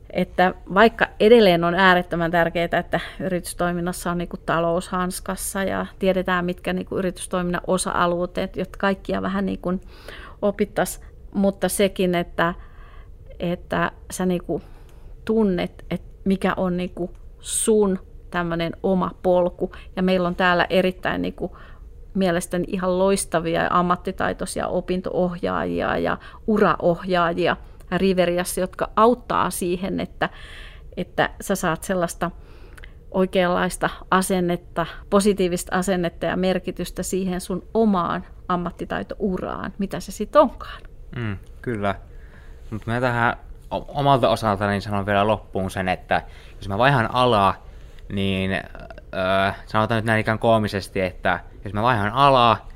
että 0.10 0.54
vaikka 0.74 1.08
edelleen 1.20 1.64
on 1.64 1.76
äärettömän 1.76 2.32
tärkeää, 2.32 2.80
että 2.80 3.00
yritystoiminnassa 3.20 4.12
on 4.12 4.18
niin 4.18 4.30
kuin 4.30 4.42
ja 5.68 5.86
tiedetään, 6.00 6.46
mitkä 6.46 6.74
niin 6.74 6.86
kuin 6.86 7.00
yritystoiminnan 7.00 7.62
osa-alueet, 7.68 8.56
jotka 8.56 8.78
kaikkia 8.78 9.22
vähän 9.22 9.46
niin 9.46 9.60
kuin 9.60 9.82
opittaisiin, 10.42 11.06
mutta 11.34 11.70
sekin, 11.70 12.16
että, 12.16 12.54
että 13.40 13.92
sä 14.12 14.26
niin 14.26 14.44
kuin 14.44 14.64
tunnet, 15.26 15.86
että 15.90 16.12
mikä 16.26 16.54
on 16.58 16.78
niin 16.78 16.90
kuin 16.90 17.12
sun 17.40 18.00
tämmöinen 18.32 18.74
oma 18.84 19.12
polku. 19.24 19.72
Ja 19.96 20.04
meillä 20.04 20.28
on 20.28 20.36
täällä 20.36 20.68
erittäin 20.70 21.22
niin 21.22 21.34
kuin 21.34 21.52
mielestäni 22.14 22.66
ihan 22.68 23.00
loistavia 23.00 23.62
ja 23.62 23.70
ammattitaitoisia 23.72 24.68
opintoohjaajia 24.68 25.98
ja 25.98 26.18
uraohjaajia 26.48 27.58
Riveriassa, 27.98 28.62
jotka 28.62 28.90
auttaa 28.96 29.50
siihen, 29.50 30.00
että, 30.00 30.30
että 30.98 31.30
sä 31.42 31.56
saat 31.56 31.84
sellaista 31.84 32.32
oikeanlaista 33.12 33.90
asennetta, 34.12 34.86
positiivista 35.10 35.78
asennetta 35.78 36.26
ja 36.26 36.38
merkitystä 36.38 37.04
siihen 37.04 37.42
sun 37.42 37.64
omaan 37.74 38.26
ammattitaitouraan, 38.48 39.74
mitä 39.78 40.00
se 40.00 40.12
sitten 40.12 40.42
onkaan. 40.42 40.82
Mm, 41.16 41.38
kyllä. 41.62 41.96
Mutta 42.70 42.92
mä 42.92 43.02
tähän 43.02 43.38
omalta 43.72 44.30
osaltani 44.30 44.82
sanon 44.82 45.06
vielä 45.06 45.28
loppuun 45.28 45.72
sen, 45.72 45.90
että 45.90 46.22
jos 46.56 46.70
mä 46.70 46.78
vaihan 46.78 47.16
alaa, 47.16 47.68
niin 48.10 48.52
öö, 48.52 49.52
sanotaan 49.66 49.98
nyt 49.98 50.06
näin 50.06 50.20
ikään 50.20 50.40
koomisesti, 50.40 51.02
että 51.02 51.40
jos 51.64 51.74
mä 51.74 51.82
vaihan 51.82 52.12
alaa, 52.12 52.72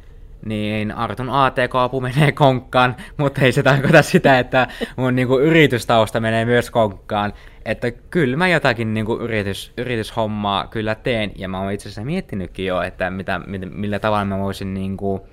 niin 0.46 0.92
Artun 0.92 1.30
ATK-apu 1.30 2.02
menee 2.02 2.32
konkkaan, 2.32 2.96
mutta 3.18 3.42
ei 3.42 3.52
se 3.52 3.64
tarkoita 3.64 4.02
sitä, 4.02 4.40
että 4.40 4.68
mun 4.96 5.16
niinku, 5.16 5.40
yritystausta 5.40 6.20
menee 6.20 6.46
myös 6.46 6.72
konkkaan. 6.72 7.34
Että 7.66 7.92
kyllä 7.92 8.38
mä 8.38 8.48
jotakin 8.48 8.94
niinku, 8.94 9.18
yritys, 9.18 9.74
yrityshommaa 9.78 10.68
kyllä 10.68 10.96
teen, 10.96 11.32
ja 11.36 11.48
mä 11.48 11.60
oon 11.60 11.72
itse 11.72 11.90
asiassa 11.90 12.06
miettinytkin 12.06 12.66
jo, 12.66 12.82
että 12.82 13.10
mitä, 13.10 13.42
millä 13.72 14.00
tavalla 14.00 14.26
mä 14.26 14.40
voisin 14.40 14.74
niinku, 14.74 15.28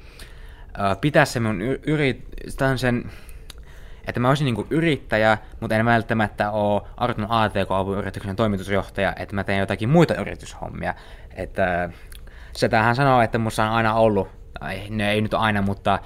pitää 1.01 1.25
se 1.25 1.41
mun 1.41 1.63
yrit, 1.63 2.25
sen 2.77 3.05
että 4.07 4.21
mä 4.21 4.29
olisin 4.29 4.45
niinku 4.45 4.67
yrittäjä, 4.71 5.39
mutta 5.61 5.77
en 5.77 5.85
välttämättä 5.85 6.51
ole 6.51 6.83
Artun 6.97 7.27
ATK-yrityksen 7.29 8.37
toimitusjohtaja, 8.37 9.13
että 9.19 9.35
mä 9.35 9.45
teen 9.45 9.59
jotakin 9.59 9.89
muita 9.89 10.15
yrityshommia. 10.15 10.95
Että 11.37 11.91
se 12.53 12.69
tähän 12.69 12.97
sanoo, 12.97 13.21
että 13.21 13.39
musta 13.39 13.65
on 13.65 13.71
aina 13.71 13.95
ollut, 13.95 14.29
tai 14.61 14.83
ne 14.91 15.11
ei 15.11 15.21
nyt 15.21 15.35
aina, 15.35 15.63
mutta 15.63 15.99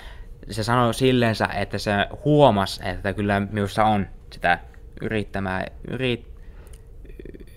se 0.50 0.62
sanoi 0.62 0.94
silleensä, 0.94 1.46
että 1.46 1.78
se 1.78 1.92
huomas, 2.24 2.80
että 2.84 3.12
kyllä 3.12 3.40
minussa 3.40 3.84
on 3.84 4.06
sitä 4.32 4.58
yrittämää, 5.02 5.66
yrit, 5.88 6.36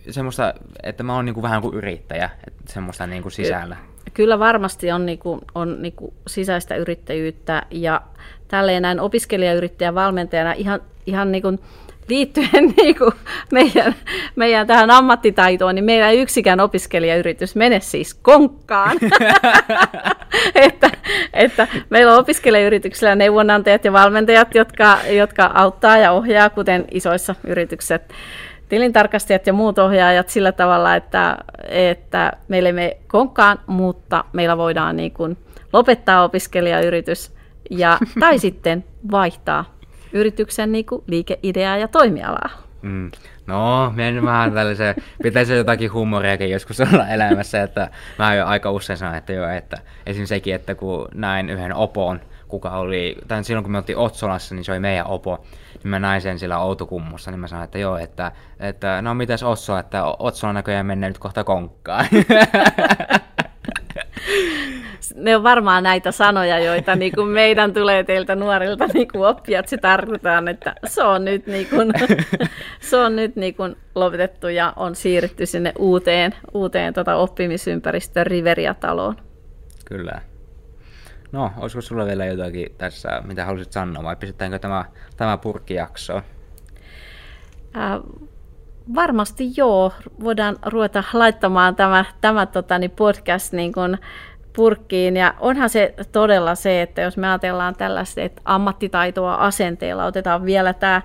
semmoista, 0.09 0.53
että 0.83 1.03
mä 1.03 1.15
oon 1.15 1.25
niinku 1.25 1.41
vähän 1.41 1.61
kuin 1.61 1.75
yrittäjä, 1.75 2.29
että 2.47 2.73
semmoista 2.73 3.07
niinku 3.07 3.29
sisällä. 3.29 3.77
Kyllä 4.13 4.39
varmasti 4.39 4.91
on, 4.91 5.05
niinku, 5.05 5.39
on 5.55 5.81
niinku 5.81 6.13
sisäistä 6.27 6.75
yrittäjyyttä 6.75 7.63
ja 7.71 8.01
tälleen 8.47 8.81
näin 8.81 8.99
opiskelijayrittäjän 8.99 9.95
valmentajana 9.95 10.51
ihan, 10.51 10.81
ihan 11.05 11.31
niin 11.31 11.41
kuin 11.41 11.59
liittyen 12.09 12.73
niin 12.77 12.97
kuin 12.97 13.11
meidän, 13.51 13.95
meidän 14.35 14.67
tähän 14.67 14.91
ammattitaitoon, 14.91 15.75
niin 15.75 15.85
meillä 15.85 16.09
ei 16.09 16.21
yksikään 16.21 16.59
opiskelijayritys 16.59 17.55
mene 17.55 17.79
siis 17.79 18.13
konkkaan. 18.13 18.97
että, 20.55 20.89
että 21.33 21.67
meillä 21.89 22.13
on 22.13 22.19
opiskelijayrityksillä 22.19 23.15
neuvonantajat 23.15 23.85
ja 23.85 23.93
valmentajat, 23.93 24.55
jotka, 24.55 24.97
jotka 25.09 25.51
auttaa 25.53 25.97
ja 25.97 26.11
ohjaa, 26.11 26.49
kuten 26.49 26.85
isoissa 26.91 27.35
yrityksissä 27.47 27.99
tilintarkastajat 28.69 29.47
ja 29.47 29.53
muut 29.53 29.79
ohjaajat 29.79 30.29
sillä 30.29 30.51
tavalla, 30.51 30.95
että, 30.95 31.37
että 31.67 32.33
meillä 32.47 32.69
ei 32.69 32.73
mene 32.73 32.97
konkkaan, 33.07 33.59
mutta 33.67 34.23
meillä 34.33 34.57
voidaan 34.57 34.95
niin 34.95 35.11
kuin 35.11 35.37
lopettaa 35.73 36.23
opiskelijayritys 36.23 37.33
ja, 37.69 37.97
tai 38.19 38.39
sitten 38.39 38.83
vaihtaa 39.11 39.79
yrityksen 40.13 40.71
niin 40.71 40.85
kuin, 40.85 41.03
liikeideaa 41.07 41.77
ja 41.77 41.87
toimialaa. 41.87 42.49
Mm. 42.81 43.11
No, 43.47 43.91
menen 43.95 44.25
vähän 44.25 44.53
tällaisen, 44.53 44.95
pitäisi 45.23 45.53
jotakin 45.53 45.93
humoriakin 45.93 46.49
joskus 46.49 46.79
olla 46.79 47.07
elämässä, 47.07 47.63
että 47.63 47.89
mä 48.19 48.35
jo 48.35 48.45
aika 48.45 48.71
usein 48.71 48.97
sanon, 48.97 49.15
että 49.15 49.33
joo, 49.33 49.49
että 49.49 49.77
esimerkiksi 50.05 50.35
sekin, 50.35 50.55
että 50.55 50.75
kun 50.75 51.07
näin 51.13 51.49
yhden 51.49 51.75
opon, 51.75 52.21
kuka 52.47 52.69
oli, 52.69 53.17
tai 53.27 53.43
silloin 53.43 53.63
kun 53.63 53.71
me 53.71 53.77
oltiin 53.77 53.97
Otsolassa, 53.97 54.55
niin 54.55 54.63
se 54.63 54.71
oli 54.71 54.79
meidän 54.79 55.07
opo, 55.07 55.45
niin 55.83 55.89
mä 55.89 55.99
näin 55.99 56.21
sen 56.21 56.39
sillä 56.39 56.59
Outokummussa, 56.59 57.31
niin 57.31 57.39
mä 57.39 57.47
sanoin, 57.47 57.63
että 57.63 57.79
joo, 57.79 57.97
että, 57.97 58.31
että 58.59 59.01
no 59.01 59.13
mitäs 59.13 59.43
Otso, 59.43 59.77
että 59.77 60.03
Otsola 60.19 60.53
näköjään 60.53 60.85
mennään 60.85 61.09
nyt 61.09 61.19
kohta 61.19 61.43
konkkaan. 61.43 62.05
ne 65.15 65.35
on 65.35 65.43
varmaan 65.43 65.83
näitä 65.83 66.11
sanoja, 66.11 66.59
joita 66.59 66.95
niin 66.95 67.11
kuin 67.15 67.27
meidän 67.27 67.73
tulee 67.73 68.03
teiltä 68.03 68.35
nuorilta 68.35 68.87
niin 68.93 69.07
kuin 69.11 69.27
oppia, 69.27 69.59
että 69.59 69.69
se 69.69 69.77
tarkoitaan, 69.77 70.47
että 70.47 70.75
se 70.85 71.03
on 71.03 71.25
nyt, 71.25 71.47
niin 71.47 71.67
kuin, 71.69 71.93
se 72.89 72.97
on 72.97 73.15
nyt 73.15 73.35
niin 73.35 73.55
kuin 73.55 73.75
lopetettu 73.95 74.47
ja 74.47 74.73
on 74.75 74.95
siirrytty 74.95 75.45
sinne 75.45 75.73
uuteen, 75.77 76.35
uuteen 76.53 76.93
tota 76.93 77.15
oppimisympäristöön 77.15 78.27
Riveria-taloon. 78.27 79.15
Kyllä. 79.85 80.21
No, 81.31 81.51
olisiko 81.57 81.81
sulla 81.81 82.05
vielä 82.05 82.25
jotakin 82.25 82.75
tässä, 82.77 83.21
mitä 83.25 83.45
haluaisit 83.45 83.73
sanoa, 83.73 84.03
vai 84.03 84.15
pistetäänkö 84.15 84.59
tämä, 84.59 84.85
tämä 85.17 85.37
purkkijakso? 85.37 86.17
Äh, 87.77 87.99
varmasti 88.95 89.51
joo. 89.57 89.93
Voidaan 90.23 90.57
ruveta 90.65 91.03
laittamaan 91.13 91.75
tämä, 91.75 92.05
tämä 92.21 92.45
tota, 92.45 92.79
niin 92.79 92.91
podcast 92.91 93.53
niin 93.53 93.73
kuin 93.73 93.97
purkkiin. 94.55 95.17
Ja 95.17 95.33
onhan 95.39 95.69
se 95.69 95.93
todella 96.11 96.55
se, 96.55 96.81
että 96.81 97.01
jos 97.01 97.17
me 97.17 97.27
ajatellaan 97.27 97.75
tällaista 97.75 98.21
että 98.21 98.41
ammattitaitoa 98.45 99.35
asenteella, 99.35 100.05
otetaan 100.05 100.45
vielä 100.45 100.73
tämä 100.73 101.01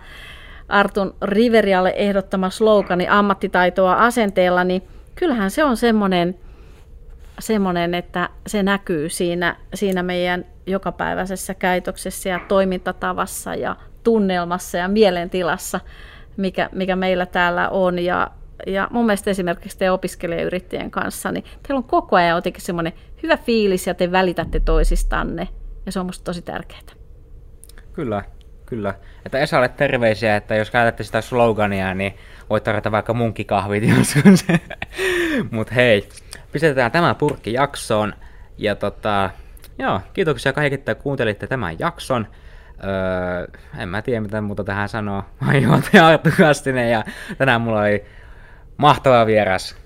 Artun 0.69 1.15
Riverialle 1.23 1.93
ehdottama 1.97 2.51
slogani 2.51 3.09
ammattitaitoa 3.09 3.95
asenteella, 3.95 4.65
niin 4.65 4.83
kyllähän 5.15 5.51
se 5.51 5.65
on 5.65 5.77
semmoinen, 5.77 6.39
semmoinen 7.39 7.95
että 7.95 8.29
se 8.47 8.63
näkyy 8.63 9.09
siinä, 9.09 9.57
siinä 9.75 10.03
meidän 10.03 10.45
jokapäiväisessä 10.67 11.55
käytöksessä 11.55 12.29
ja 12.29 12.41
toimintatavassa 12.49 13.55
ja 13.55 13.77
tunnelmassa 14.05 14.79
ja 14.79 14.89
mielentilassa, 14.89 15.81
mikä, 16.37 16.69
mikä 16.73 16.97
meillä 16.97 17.27
täällä 17.27 17.69
on. 17.69 17.99
Ja, 17.99 18.31
ja 18.67 18.89
mun 18.91 19.07
mielestä 19.07 19.31
esimerkiksi 19.31 19.79
te 19.79 19.91
opiskelijayrittäjien 19.91 20.91
kanssa, 20.91 21.33
niin 21.33 21.45
teillä 21.45 21.79
on 21.79 21.85
koko 21.85 22.17
ajan 22.17 22.37
jotenkin 22.37 22.63
semmoinen 22.63 22.93
hyvä 23.23 23.37
fiilis 23.37 23.87
ja 23.87 23.95
te 23.95 24.13
välitätte 24.13 24.61
toisistanne. 24.61 25.49
Ja 25.87 25.93
se 25.93 26.01
on 26.01 26.07
musta 26.07 26.25
tosi 26.25 26.43
tärkeää. 26.43 26.81
Kyllä, 27.93 28.23
kyllä. 28.67 28.95
Että 29.27 29.39
Esalle 29.39 29.69
terveisiä, 29.69 30.37
että 30.37 30.55
jos 30.55 30.71
käytätte 30.71 31.05
sitä 31.05 31.21
slogania, 31.21 31.95
niin 31.95 32.15
voit 32.51 32.65
tarjota 32.65 32.93
vaikka 32.93 33.15
munkkikahvit 33.15 33.85
joskus. 33.89 34.45
Mut 35.51 35.75
hei, 35.75 36.09
pistetään 36.55 36.93
tämä 36.93 37.15
purkki 37.15 37.53
jaksoon. 37.53 38.15
Ja 38.59 38.75
tota, 38.75 39.31
joo, 39.79 40.01
kiitoksia 40.13 40.53
kaikille, 40.53 40.79
että 40.79 40.95
kuuntelitte 40.95 41.47
tämän 41.47 41.79
jakson. 41.79 42.27
Öö, 42.85 43.59
en 43.79 43.89
mä 43.89 44.03
tiedä, 44.03 44.21
mitä 44.21 44.41
muuta 44.41 44.65
tähän 44.65 44.89
sanoo. 44.89 45.23
Mä 45.41 45.47
oon 45.53 45.63
juontaja 45.63 46.07
Arttu 46.07 46.31
Kastinen 46.39 46.91
ja 46.91 47.05
tänään 47.39 47.61
mulla 47.61 47.81
oli 47.81 48.05
mahtava 48.77 49.27
vieras. 49.27 49.77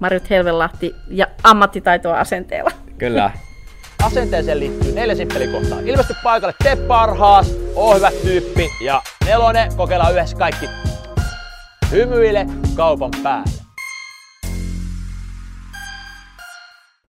Marjut 0.00 0.30
Helvelahti 0.30 0.94
ja 1.08 1.26
ammattitaitoa 1.42 2.20
asenteella. 2.20 2.70
Kyllä. 2.98 3.30
Asenteeseen 4.06 4.60
liittyy 4.60 4.92
neljä 4.92 5.14
simppelikohtaa. 5.14 5.78
Ilmesty 5.80 6.14
paikalle, 6.22 6.54
tee 6.62 6.76
parhaas, 6.76 7.54
oo 7.74 7.94
hyvä 7.94 8.10
tyyppi 8.22 8.70
ja 8.84 9.02
nelonen, 9.24 9.76
kokeillaan 9.76 10.12
yhdessä 10.12 10.36
kaikki. 10.36 10.66
Hymyile 11.92 12.46
kaupan 12.76 13.10
päälle. 13.22 13.61